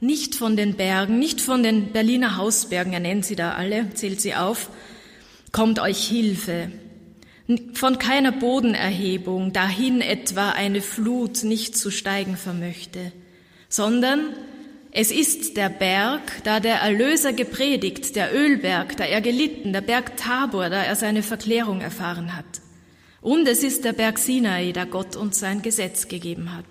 [0.00, 4.20] nicht von den Bergen, nicht von den Berliner Hausbergen, er nennt sie da alle, zählt
[4.20, 4.70] sie auf,
[5.52, 6.72] kommt euch Hilfe.
[7.74, 13.12] Von keiner Bodenerhebung, dahin etwa eine Flut nicht zu steigen vermöchte,
[13.74, 14.34] sondern
[14.92, 20.16] es ist der Berg, da der Erlöser gepredigt, der Ölberg, da er gelitten, der Berg
[20.16, 22.44] Tabor, da er seine Verklärung erfahren hat.
[23.20, 26.66] Und es ist der Berg Sinai, da Gott uns sein Gesetz gegeben hat.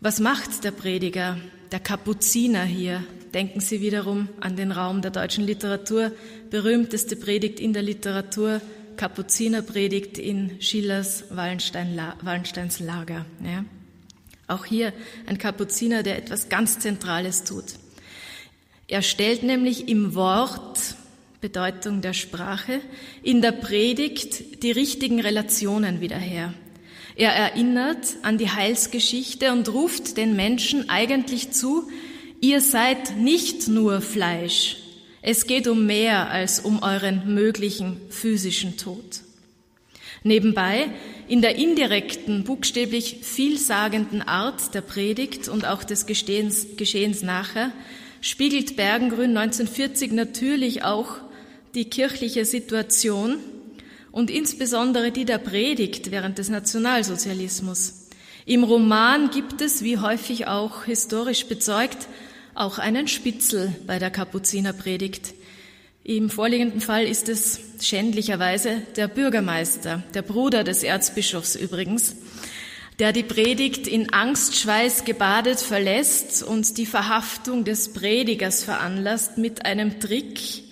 [0.00, 1.36] Was macht der Prediger,
[1.70, 3.04] der Kapuziner hier?
[3.34, 6.12] Denken Sie wiederum an den Raum der deutschen Literatur.
[6.48, 8.62] Berühmteste Predigt in der Literatur,
[8.96, 13.26] Kapuzinerpredigt in Schillers Wallenstein, Wallensteins Lager.
[13.44, 13.66] Ja?
[14.48, 14.92] Auch hier
[15.26, 17.64] ein Kapuziner, der etwas ganz Zentrales tut.
[18.88, 20.94] Er stellt nämlich im Wort,
[21.40, 22.80] Bedeutung der Sprache,
[23.22, 26.54] in der Predigt die richtigen Relationen wieder her.
[27.16, 31.88] Er erinnert an die Heilsgeschichte und ruft den Menschen eigentlich zu,
[32.40, 34.76] ihr seid nicht nur Fleisch,
[35.28, 39.25] es geht um mehr als um euren möglichen physischen Tod.
[40.26, 40.90] Nebenbei,
[41.28, 47.70] in der indirekten, buchstäblich vielsagenden Art der Predigt und auch des Geschehens, Geschehens nachher,
[48.20, 51.18] spiegelt Bergengrün 1940 natürlich auch
[51.76, 53.36] die kirchliche Situation
[54.10, 58.08] und insbesondere die der Predigt während des Nationalsozialismus.
[58.46, 62.08] Im Roman gibt es, wie häufig auch historisch bezeugt,
[62.56, 65.34] auch einen Spitzel bei der Kapuzinerpredigt.
[66.08, 72.14] Im vorliegenden Fall ist es schändlicherweise der Bürgermeister, der Bruder des Erzbischofs übrigens,
[73.00, 79.98] der die Predigt in Angstschweiß gebadet verlässt und die Verhaftung des Predigers veranlasst mit einem
[79.98, 80.62] Trick,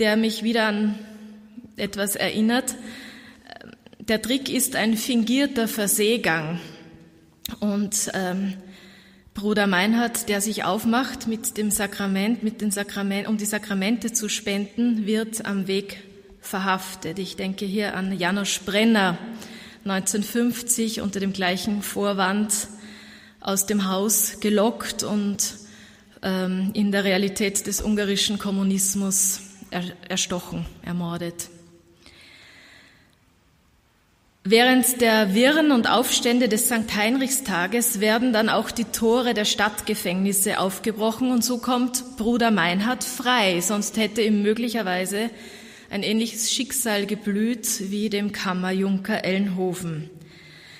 [0.00, 0.98] der mich wieder an
[1.76, 2.74] etwas erinnert.
[4.00, 6.58] Der Trick ist ein fingierter Verseegang.
[7.60, 8.54] Und ähm,
[9.36, 14.30] Bruder Meinhard, der sich aufmacht mit dem Sakrament, mit den Sakrament, um die Sakramente zu
[14.30, 16.02] spenden, wird am Weg
[16.40, 17.18] verhaftet.
[17.18, 19.18] Ich denke hier an Janosch Brenner,
[19.84, 22.68] 1950 unter dem gleichen Vorwand
[23.40, 25.56] aus dem Haus gelockt und
[26.22, 29.42] ähm, in der Realität des ungarischen Kommunismus
[30.08, 31.50] erstochen, ermordet.
[34.48, 36.94] Während der Wirren und Aufstände des St.
[36.94, 43.60] Heinrichstages werden dann auch die Tore der Stadtgefängnisse aufgebrochen und so kommt Bruder Meinhard frei,
[43.60, 45.30] sonst hätte ihm möglicherweise
[45.90, 50.10] ein ähnliches Schicksal geblüht wie dem Kammerjunker Ellenhofen.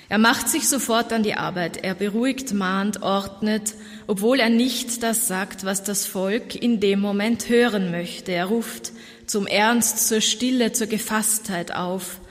[0.07, 3.73] Er macht sich sofort an die Arbeit, er beruhigt, mahnt, ordnet,
[4.07, 8.31] obwohl er nicht das sagt, was das Volk in dem Moment hören möchte.
[8.31, 8.93] Er ruft
[9.25, 12.21] zum Ernst, zur Stille, zur Gefasstheit auf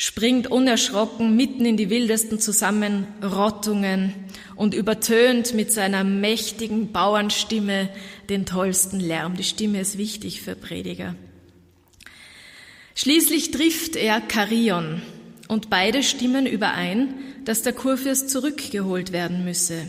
[0.00, 4.14] springt unerschrocken mitten in die wildesten Zusammenrottungen
[4.56, 7.90] und übertönt mit seiner mächtigen Bauernstimme
[8.30, 9.36] den tollsten Lärm.
[9.36, 11.16] Die Stimme ist wichtig für Prediger.
[12.94, 15.02] Schließlich trifft er Karion
[15.48, 17.12] und beide stimmen überein,
[17.44, 19.86] dass der Kurfürst zurückgeholt werden müsse.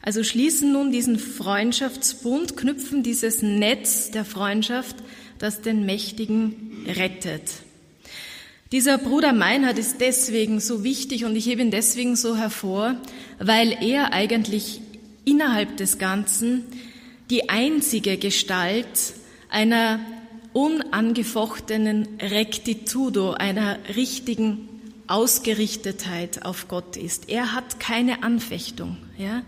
[0.00, 4.96] Also schließen nun diesen Freundschaftsbund, knüpfen dieses Netz der Freundschaft,
[5.38, 7.42] das den Mächtigen rettet.
[8.72, 12.94] Dieser Bruder Meinhard ist deswegen so wichtig und ich hebe ihn deswegen so hervor,
[13.40, 14.80] weil er eigentlich
[15.24, 16.62] innerhalb des Ganzen
[17.30, 18.86] die einzige Gestalt
[19.48, 19.98] einer
[20.52, 24.68] unangefochtenen Rectitudo, einer richtigen
[25.08, 27.28] Ausgerichtetheit auf Gott ist.
[27.28, 28.98] Er hat keine Anfechtung.
[29.18, 29.42] Ja?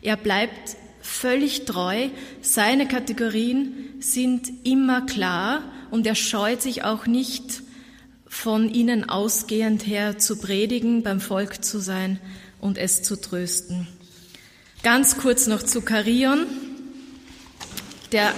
[0.00, 2.08] Er bleibt völlig treu.
[2.40, 7.62] Seine Kategorien sind immer klar und er scheut sich auch nicht,
[8.32, 12.18] von ihnen ausgehend her zu predigen, beim Volk zu sein
[12.62, 13.86] und es zu trösten.
[14.82, 16.46] Ganz kurz noch zu Karion,
[18.10, 18.32] der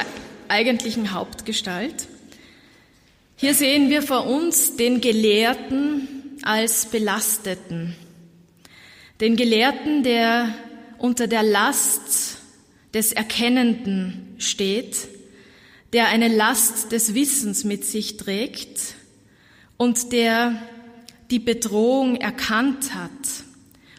[0.48, 2.08] eigentlichen Hauptgestalt.
[3.36, 6.08] Hier sehen wir vor uns den Gelehrten
[6.42, 7.94] als Belasteten,
[9.20, 10.52] den Gelehrten, der
[10.98, 12.38] unter der Last
[12.94, 15.06] des Erkennenden steht,
[15.92, 18.96] der eine Last des Wissens mit sich trägt
[19.76, 20.56] und der
[21.30, 23.10] die Bedrohung erkannt hat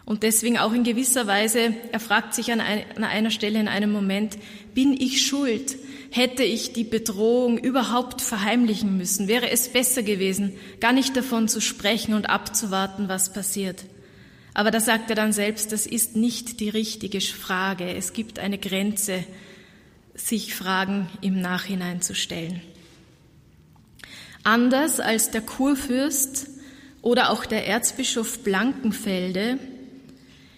[0.05, 4.37] und deswegen auch in gewisser Weise, er fragt sich an einer Stelle in einem Moment,
[4.75, 5.77] bin ich schuld?
[6.11, 9.27] Hätte ich die Bedrohung überhaupt verheimlichen müssen?
[9.27, 13.83] Wäre es besser gewesen, gar nicht davon zu sprechen und abzuwarten, was passiert?
[14.53, 17.93] Aber da sagt er dann selbst, das ist nicht die richtige Frage.
[17.93, 19.25] Es gibt eine Grenze,
[20.13, 22.61] sich Fragen im Nachhinein zu stellen.
[24.45, 26.45] Anders als der Kurfürst
[27.01, 29.57] oder auch der Erzbischof Blankenfelde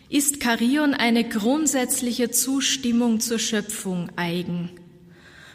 [0.10, 4.72] ist Karion eine grundsätzliche Zustimmung zur Schöpfung eigen.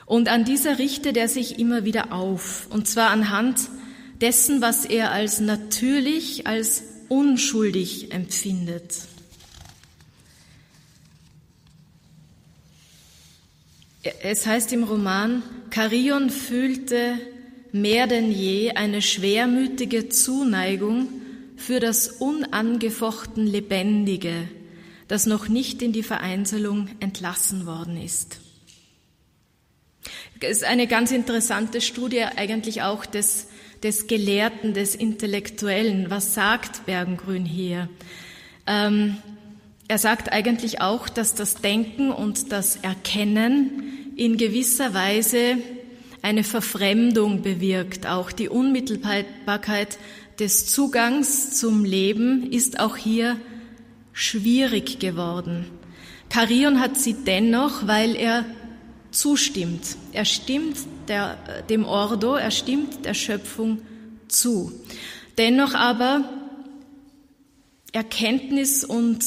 [0.06, 3.68] Und an dieser richtet er sich immer wieder auf, und zwar anhand
[4.22, 8.96] dessen, was er als natürlich, als unschuldig empfindet.
[14.22, 17.18] Es heißt im Roman, Karion fühlte
[17.72, 21.08] mehr denn je eine schwermütige Zuneigung
[21.56, 24.48] für das unangefochten Lebendige,
[25.08, 28.38] das noch nicht in die Vereinzelung entlassen worden ist.
[30.40, 33.46] Es ist eine ganz interessante Studie eigentlich auch des,
[33.84, 36.10] des Gelehrten, des Intellektuellen.
[36.10, 37.88] Was sagt Bergengrün hier?
[38.66, 39.18] Ähm,
[39.86, 45.58] er sagt eigentlich auch, dass das Denken und das Erkennen in gewisser Weise
[46.22, 48.06] eine Verfremdung bewirkt.
[48.06, 49.98] Auch die Unmittelbarkeit
[50.38, 53.36] des Zugangs zum Leben ist auch hier
[54.12, 55.66] schwierig geworden.
[56.30, 58.46] Karion hat sie dennoch, weil er
[59.10, 59.96] zustimmt.
[60.12, 61.36] Er stimmt der,
[61.68, 63.82] dem Ordo, er stimmt der Schöpfung
[64.28, 64.72] zu.
[65.36, 66.24] Dennoch aber
[67.92, 69.24] Erkenntnis und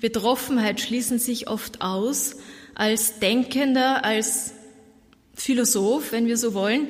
[0.00, 2.36] Betroffenheit schließen sich oft aus
[2.74, 4.52] als Denkender, als
[5.36, 6.88] Philosoph, wenn wir so wollen,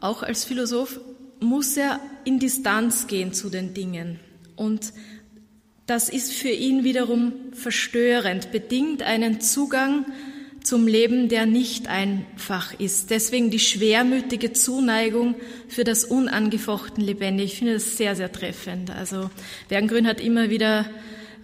[0.00, 1.00] auch als Philosoph,
[1.40, 4.20] muss er in Distanz gehen zu den Dingen.
[4.56, 4.92] Und
[5.86, 10.04] das ist für ihn wiederum verstörend, bedingt einen Zugang
[10.62, 13.10] zum Leben, der nicht einfach ist.
[13.10, 15.34] Deswegen die schwermütige Zuneigung
[15.68, 17.44] für das unangefochten Lebendige.
[17.44, 18.90] Ich finde das sehr, sehr treffend.
[18.90, 19.30] Also
[19.68, 20.86] Bergengrün hat immer wieder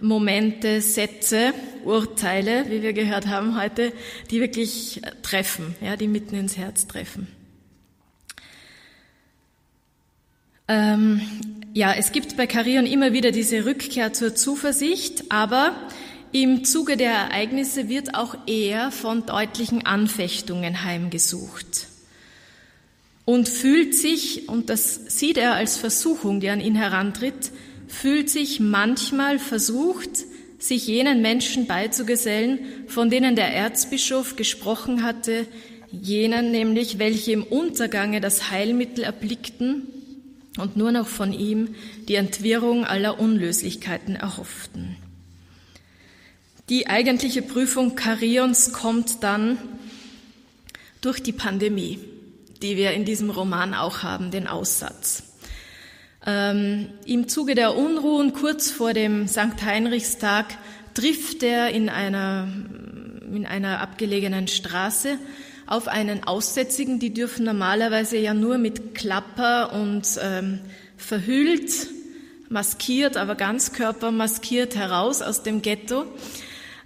[0.01, 3.93] Momente, Sätze, Urteile, wie wir gehört haben heute,
[4.29, 7.27] die wirklich treffen, ja, die mitten ins Herz treffen.
[10.67, 11.21] Ähm,
[11.73, 15.73] ja, es gibt bei Carion immer wieder diese Rückkehr zur Zuversicht, aber
[16.31, 21.87] im Zuge der Ereignisse wird auch er von deutlichen Anfechtungen heimgesucht
[23.23, 27.51] und fühlt sich, und das sieht er als Versuchung, die an ihn herantritt,
[27.87, 30.25] fühlt sich manchmal versucht,
[30.59, 35.47] sich jenen Menschen beizugesellen, von denen der Erzbischof gesprochen hatte,
[35.91, 39.87] jenen nämlich, welche im Untergange das Heilmittel erblickten
[40.57, 41.75] und nur noch von ihm
[42.07, 44.97] die Entwirrung aller Unlöslichkeiten erhofften.
[46.69, 49.57] Die eigentliche Prüfung Karions kommt dann
[50.99, 51.99] durch die Pandemie,
[52.61, 55.23] die wir in diesem Roman auch haben, den Aussatz.
[56.25, 59.63] Ähm, Im Zuge der Unruhen kurz vor dem St.
[59.63, 60.57] Heinrichstag
[60.93, 62.47] trifft er in einer,
[63.31, 65.17] in einer abgelegenen Straße
[65.67, 66.99] auf einen Aussätzigen.
[66.99, 70.59] Die dürfen normalerweise ja nur mit Klapper und ähm,
[70.95, 71.87] verhüllt,
[72.49, 76.05] maskiert, aber ganzkörper maskiert heraus aus dem Ghetto.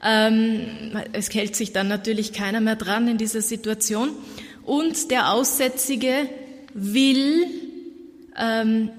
[0.03, 4.09] Ähm, es hält sich dann natürlich keiner mehr dran in dieser Situation.
[4.63, 6.27] Und der Aussätzige
[6.73, 7.45] will
[8.37, 8.89] ähm,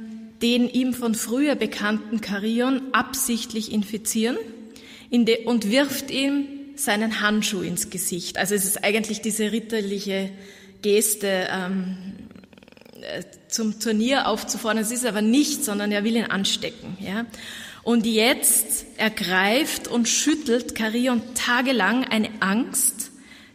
[0.42, 4.36] den ihm von früher bekannten Karion absichtlich infizieren
[5.10, 8.38] und wirft ihm seinen Handschuh ins Gesicht.
[8.38, 10.30] Also es ist eigentlich diese ritterliche
[10.82, 11.96] Geste, ähm,
[13.02, 14.82] äh, zum Turnier aufzufordern.
[14.82, 16.96] Es ist aber nicht, sondern er will ihn anstecken.
[17.00, 17.26] Ja?
[17.82, 23.10] Und jetzt ergreift und schüttelt Carion tagelang eine Angst,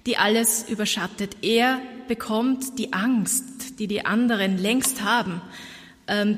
[0.05, 1.37] die alles überschattet.
[1.41, 5.41] Er bekommt die Angst, die die anderen längst haben,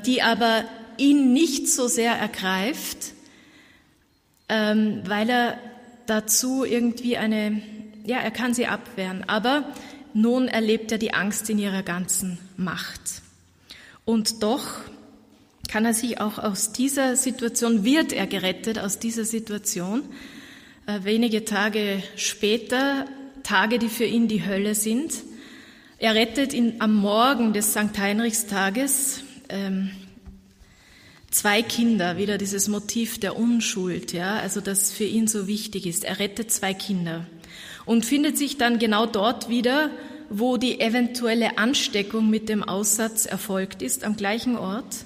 [0.04, 0.64] die aber
[0.96, 3.12] ihn nicht so sehr ergreift,
[4.48, 5.58] ähm, weil er
[6.06, 7.62] dazu irgendwie eine,
[8.04, 9.64] ja, er kann sie abwehren, aber
[10.12, 13.00] nun erlebt er die Angst in ihrer ganzen Macht.
[14.04, 14.66] Und doch
[15.68, 20.02] kann er sich auch aus dieser Situation, wird er gerettet aus dieser Situation.
[20.86, 23.06] Äh, wenige Tage später,
[23.44, 25.14] Tage, die für ihn die Hölle sind.
[25.98, 27.96] Er rettet ihn am Morgen des St.
[27.96, 29.90] Heinrichstages ähm,
[31.30, 36.04] zwei Kinder, wieder dieses Motiv der Unschuld, ja, also das für ihn so wichtig ist.
[36.04, 37.26] Er rettet zwei Kinder
[37.86, 39.90] und findet sich dann genau dort wieder,
[40.28, 45.04] wo die eventuelle Ansteckung mit dem Aussatz erfolgt ist, am gleichen Ort.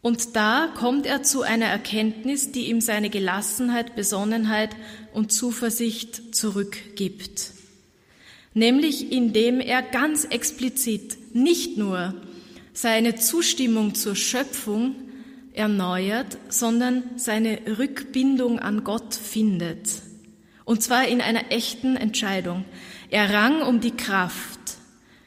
[0.00, 4.70] Und da kommt er zu einer Erkenntnis, die ihm seine Gelassenheit, Besonnenheit
[5.12, 7.52] und Zuversicht zurückgibt.
[8.54, 12.14] Nämlich indem er ganz explizit nicht nur
[12.80, 14.94] seine Zustimmung zur Schöpfung
[15.52, 20.00] erneuert, sondern seine Rückbindung an Gott findet.
[20.64, 22.64] Und zwar in einer echten Entscheidung.
[23.10, 24.60] Er rang um die Kraft,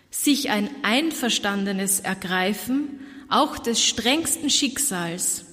[0.10, 5.44] sich ein einverstandenes Ergreifen auch des strengsten Schicksals,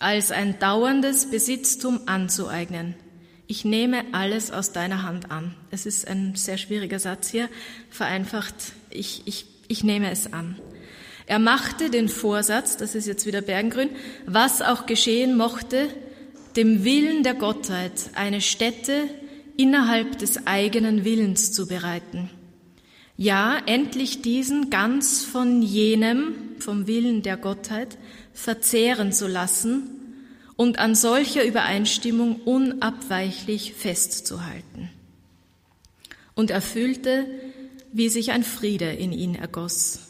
[0.00, 2.96] als ein dauerndes Besitztum anzueignen.
[3.46, 5.54] Ich nehme alles aus deiner Hand an.
[5.70, 7.48] Es ist ein sehr schwieriger Satz hier,
[7.88, 8.54] vereinfacht,
[8.90, 10.56] ich, ich, ich nehme es an.
[11.26, 13.90] Er machte den Vorsatz, das ist jetzt wieder Bergengrün,
[14.26, 15.88] was auch geschehen mochte,
[16.56, 19.08] dem Willen der Gottheit eine Stätte
[19.56, 22.30] innerhalb des eigenen Willens zu bereiten.
[23.16, 27.98] Ja, endlich diesen ganz von jenem, vom Willen der Gottheit,
[28.32, 29.90] verzehren zu lassen
[30.54, 34.90] und an solcher Übereinstimmung unabweichlich festzuhalten.
[36.34, 37.26] Und er fühlte,
[37.92, 40.05] wie sich ein Friede in ihn ergoss.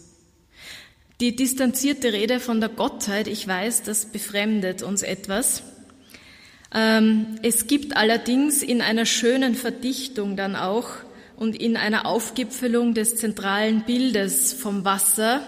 [1.20, 5.62] Die distanzierte Rede von der Gottheit, ich weiß, das befremdet uns etwas.
[6.74, 10.90] Ähm, es gibt allerdings in einer schönen Verdichtung dann auch
[11.36, 15.40] und in einer Aufgipfelung des zentralen Bildes vom Wasser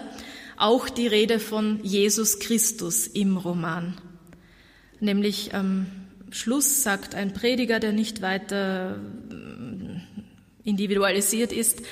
[0.57, 3.93] auch die Rede von Jesus Christus im Roman.
[4.99, 5.85] Nämlich am
[6.31, 8.99] Schluss sagt ein Prediger, der nicht weiter
[9.29, 11.83] äh, individualisiert ist,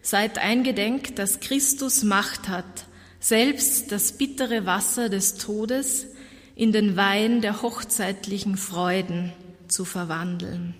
[0.00, 2.86] seid eingedenk, dass Christus Macht hat,
[3.28, 6.06] selbst das bittere Wasser des Todes
[6.54, 9.32] in den Wein der hochzeitlichen Freuden
[9.66, 10.76] zu verwandeln.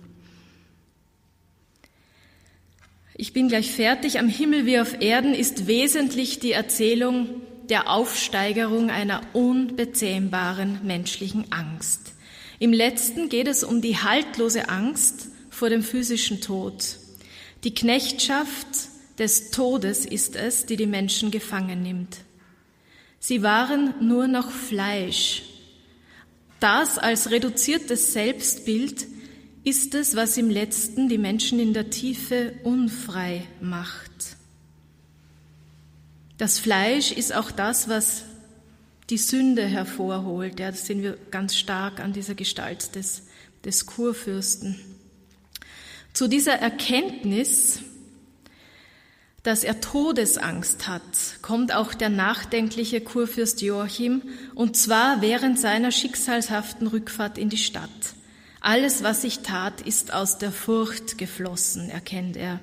[3.16, 4.20] Ich bin gleich fertig.
[4.20, 12.12] Am Himmel wie auf Erden ist wesentlich die Erzählung der Aufsteigerung einer unbezähmbaren menschlichen Angst.
[12.60, 16.98] Im letzten geht es um die haltlose Angst vor dem physischen Tod.
[17.64, 18.68] Die Knechtschaft
[19.18, 22.18] des Todes ist es, die die Menschen gefangen nimmt.
[23.26, 25.42] Sie waren nur noch Fleisch.
[26.60, 29.04] Das als reduziertes Selbstbild
[29.64, 34.12] ist es, was im letzten die Menschen in der Tiefe unfrei macht.
[36.38, 38.22] Das Fleisch ist auch das, was
[39.10, 40.60] die Sünde hervorholt.
[40.60, 43.24] Ja, das sehen wir ganz stark an dieser Gestalt des,
[43.64, 44.78] des Kurfürsten.
[46.12, 47.80] Zu dieser Erkenntnis,
[49.46, 51.02] dass er Todesangst hat,
[51.40, 54.22] kommt auch der nachdenkliche Kurfürst Joachim,
[54.56, 57.88] und zwar während seiner schicksalshaften Rückfahrt in die Stadt.
[58.60, 62.58] Alles, was ich tat, ist aus der Furcht geflossen, erkennt er.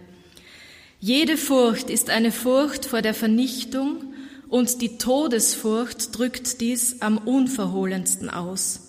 [1.00, 4.14] Jede Furcht ist eine Furcht vor der Vernichtung
[4.50, 8.82] und die Todesfurcht drückt dies am unverhohlensten aus.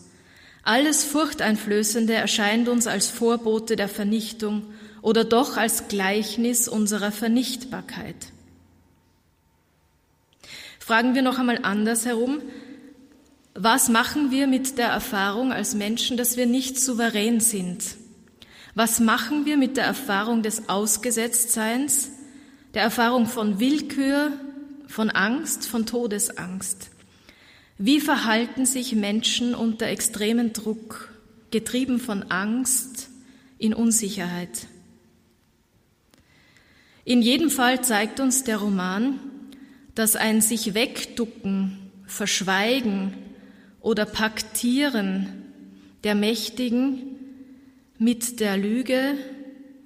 [0.64, 4.62] Alles Furchteinflößende erscheint uns als Vorbote der Vernichtung
[5.04, 8.16] oder doch als Gleichnis unserer Vernichtbarkeit.
[10.80, 12.40] Fragen wir noch einmal anders herum,
[13.54, 17.84] was machen wir mit der Erfahrung als Menschen, dass wir nicht souverän sind?
[18.74, 22.08] Was machen wir mit der Erfahrung des Ausgesetztseins,
[22.72, 24.32] der Erfahrung von Willkür,
[24.86, 26.88] von Angst, von Todesangst?
[27.76, 31.12] Wie verhalten sich Menschen unter extremen Druck,
[31.50, 33.10] getrieben von Angst,
[33.58, 34.66] in Unsicherheit?
[37.04, 39.18] In jedem Fall zeigt uns der Roman,
[39.94, 43.14] dass ein sich wegducken, verschweigen,
[43.84, 45.26] oder Paktieren
[46.04, 47.16] der Mächtigen
[47.98, 49.14] mit der Lüge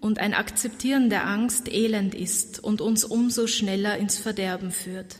[0.00, 5.16] und ein Akzeptieren der Angst elend ist und uns umso schneller ins Verderben führt.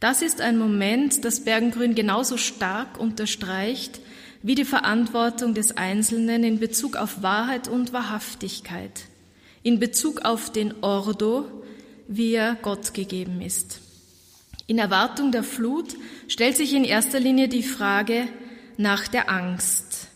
[0.00, 4.00] Das ist ein Moment, das Bergengrün genauso stark unterstreicht
[4.42, 9.02] wie die Verantwortung des Einzelnen in Bezug auf Wahrheit und Wahrhaftigkeit,
[9.62, 11.46] in Bezug auf den Ordo,
[12.08, 13.80] wie er Gott gegeben ist.
[14.66, 15.96] In Erwartung der Flut
[16.28, 18.28] stellt sich in erster Linie die Frage
[18.76, 20.08] nach der Angst.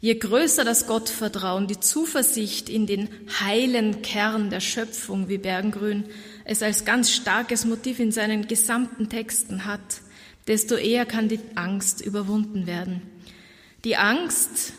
[0.00, 3.08] Je größer das Gottvertrauen, die Zuversicht in den
[3.40, 6.04] heilen Kern der Schöpfung, wie Bergengrün
[6.44, 10.00] es als ganz starkes Motiv in seinen gesamten Texten hat,
[10.46, 13.02] desto eher kann die Angst überwunden werden.
[13.84, 14.72] Die Angst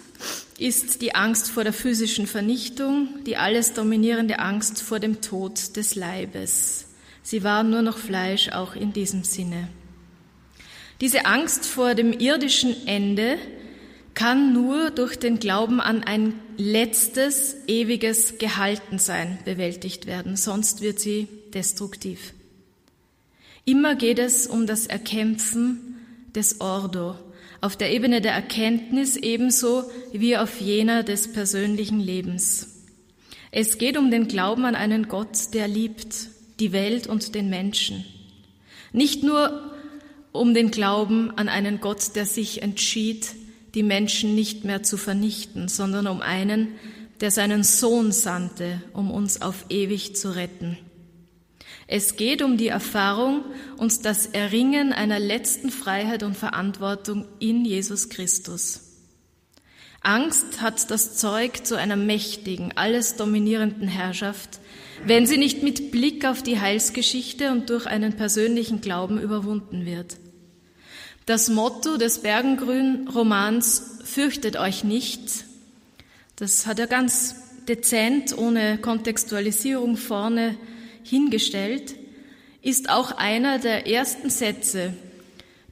[0.61, 5.95] ist die Angst vor der physischen Vernichtung, die alles dominierende Angst vor dem Tod des
[5.95, 6.85] Leibes.
[7.23, 9.67] Sie waren nur noch Fleisch, auch in diesem Sinne.
[11.01, 13.37] Diese Angst vor dem irdischen Ende
[14.13, 21.27] kann nur durch den Glauben an ein letztes, ewiges Gehaltensein bewältigt werden, sonst wird sie
[21.55, 22.33] destruktiv.
[23.65, 25.95] Immer geht es um das Erkämpfen
[26.35, 27.15] des Ordo,
[27.61, 32.85] auf der Ebene der Erkenntnis ebenso wie auf jener des persönlichen Lebens.
[33.51, 38.05] Es geht um den Glauben an einen Gott, der liebt, die Welt und den Menschen.
[38.93, 39.71] Nicht nur
[40.31, 43.27] um den Glauben an einen Gott, der sich entschied,
[43.75, 46.69] die Menschen nicht mehr zu vernichten, sondern um einen,
[47.19, 50.77] der seinen Sohn sandte, um uns auf ewig zu retten.
[51.93, 53.43] Es geht um die Erfahrung
[53.75, 58.79] und das Erringen einer letzten Freiheit und Verantwortung in Jesus Christus.
[59.99, 64.61] Angst hat das Zeug zu einer mächtigen, alles dominierenden Herrschaft,
[65.05, 70.15] wenn sie nicht mit Blick auf die Heilsgeschichte und durch einen persönlichen Glauben überwunden wird.
[71.25, 75.43] Das Motto des Bergengrün-Romans Fürchtet euch nicht,
[76.37, 77.35] das hat er ganz
[77.67, 80.55] dezent, ohne Kontextualisierung vorne
[81.03, 81.95] hingestellt,
[82.61, 84.93] ist auch einer der ersten Sätze,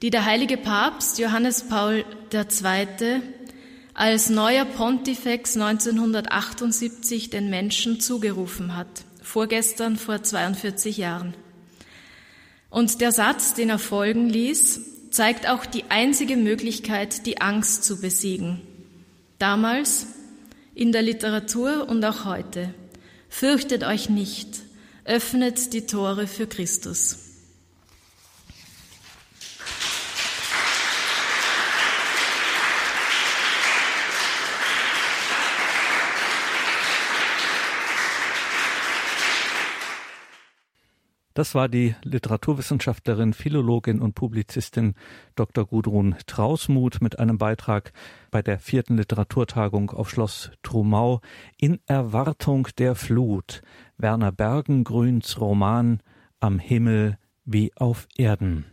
[0.02, 3.22] die der heilige Papst Johannes Paul II.
[3.94, 8.88] als neuer Pontifex 1978 den Menschen zugerufen hat
[9.30, 11.34] vorgestern vor 42 Jahren.
[12.70, 18.02] Und der Satz, den er folgen ließ, zeigt auch die einzige Möglichkeit, die Angst zu
[18.02, 18.62] besiegen.
[19.38, 20.08] Damals,
[20.76, 22.74] in der Literatur und auch heute.
[23.30, 24.62] Fürchtet euch nicht,
[25.10, 27.26] öffnet die Tore für Christus.
[41.34, 44.94] Das war die Literaturwissenschaftlerin, Philologin und Publizistin
[45.36, 45.66] Dr.
[45.66, 47.94] Gudrun Trausmuth mit einem Beitrag
[48.30, 51.22] bei der vierten Literaturtagung auf Schloss Trumau
[51.58, 53.64] in Erwartung der Flut.
[54.02, 56.00] Werner Bergengrüns Roman
[56.40, 58.64] Am Himmel wie auf Erden.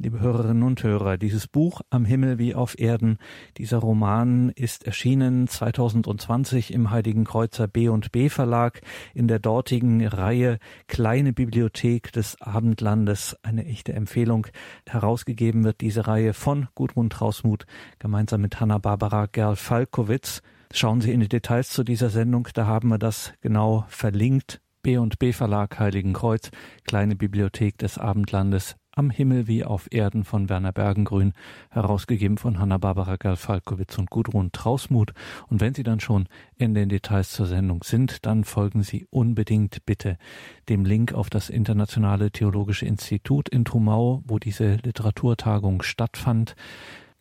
[0.00, 3.18] Liebe Hörerinnen und Hörer, dieses Buch Am Himmel wie auf Erden,
[3.56, 8.80] dieser Roman ist erschienen 2020 im Heiligen Kreuzer B und B Verlag
[9.12, 13.36] in der dortigen Reihe Kleine Bibliothek des Abendlandes.
[13.42, 14.46] Eine echte Empfehlung.
[14.88, 17.66] Herausgegeben wird diese Reihe von Gudrun Trausmuth
[17.98, 20.42] gemeinsam mit Hanna-Barbara Gerl-Falkowitz.
[20.72, 24.60] Schauen Sie in die Details zu dieser Sendung, da haben wir das genau verlinkt.
[24.86, 26.52] B und B Verlag Heiligen Kreuz,
[26.86, 31.32] Kleine Bibliothek des Abendlandes am Himmel wie auf Erden von Werner Bergengrün,
[31.70, 35.12] herausgegeben von Hanna-Barbara Gerl-Falkowitz und Gudrun Trausmuth.
[35.48, 39.84] Und wenn Sie dann schon in den Details zur Sendung sind, dann folgen Sie unbedingt
[39.86, 40.18] bitte
[40.68, 46.54] dem Link auf das Internationale Theologische Institut in Trumau, wo diese Literaturtagung stattfand.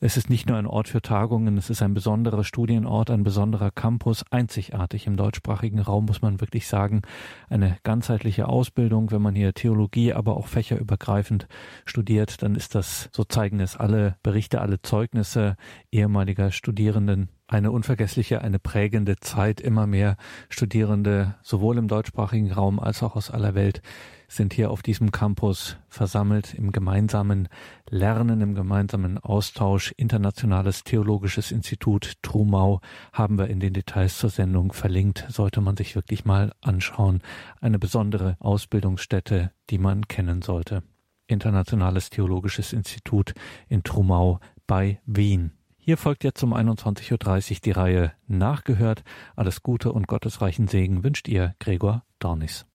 [0.02, 3.72] Es ist nicht nur ein Ort für Tagungen, es ist ein besonderer Studienort, ein besonderer
[3.72, 7.04] Campus, einzigartig im deutschsprachigen Raum, muss man wirklich sagen.
[7.50, 11.48] Eine ganzheitliche Ausbildung, wenn man hier Theologie, aber auch fächerübergreifend
[11.86, 15.56] studiert, dann ist das, so zeigen es alle Berichte, alle Zeugnisse
[15.92, 19.62] ehemaliger Studierenden, eine unvergessliche, eine prägende Zeit.
[19.62, 20.18] Immer mehr
[20.50, 23.82] Studierende, sowohl im deutschsprachigen Raum als auch aus aller Welt,
[24.28, 27.48] sind hier auf diesem Campus versammelt im gemeinsamen
[27.90, 29.94] Lernen, im gemeinsamen Austausch.
[29.98, 32.82] Internationales Theologisches Institut Trumau
[33.14, 35.26] haben wir in den Details zur Sendung verlinkt.
[35.30, 37.22] Sollte man sich wirklich mal anschauen.
[37.62, 40.84] Eine besondere Ausbildungsstätte, die man kennen sollte.
[41.28, 43.34] Internationales Theologisches Institut
[43.68, 45.52] in Trumau bei Wien.
[45.78, 49.04] Hier folgt jetzt um 21.30 Uhr die Reihe Nachgehört.
[49.36, 52.64] Alles Gute und gottesreichen Segen wünscht ihr Gregor Dornis.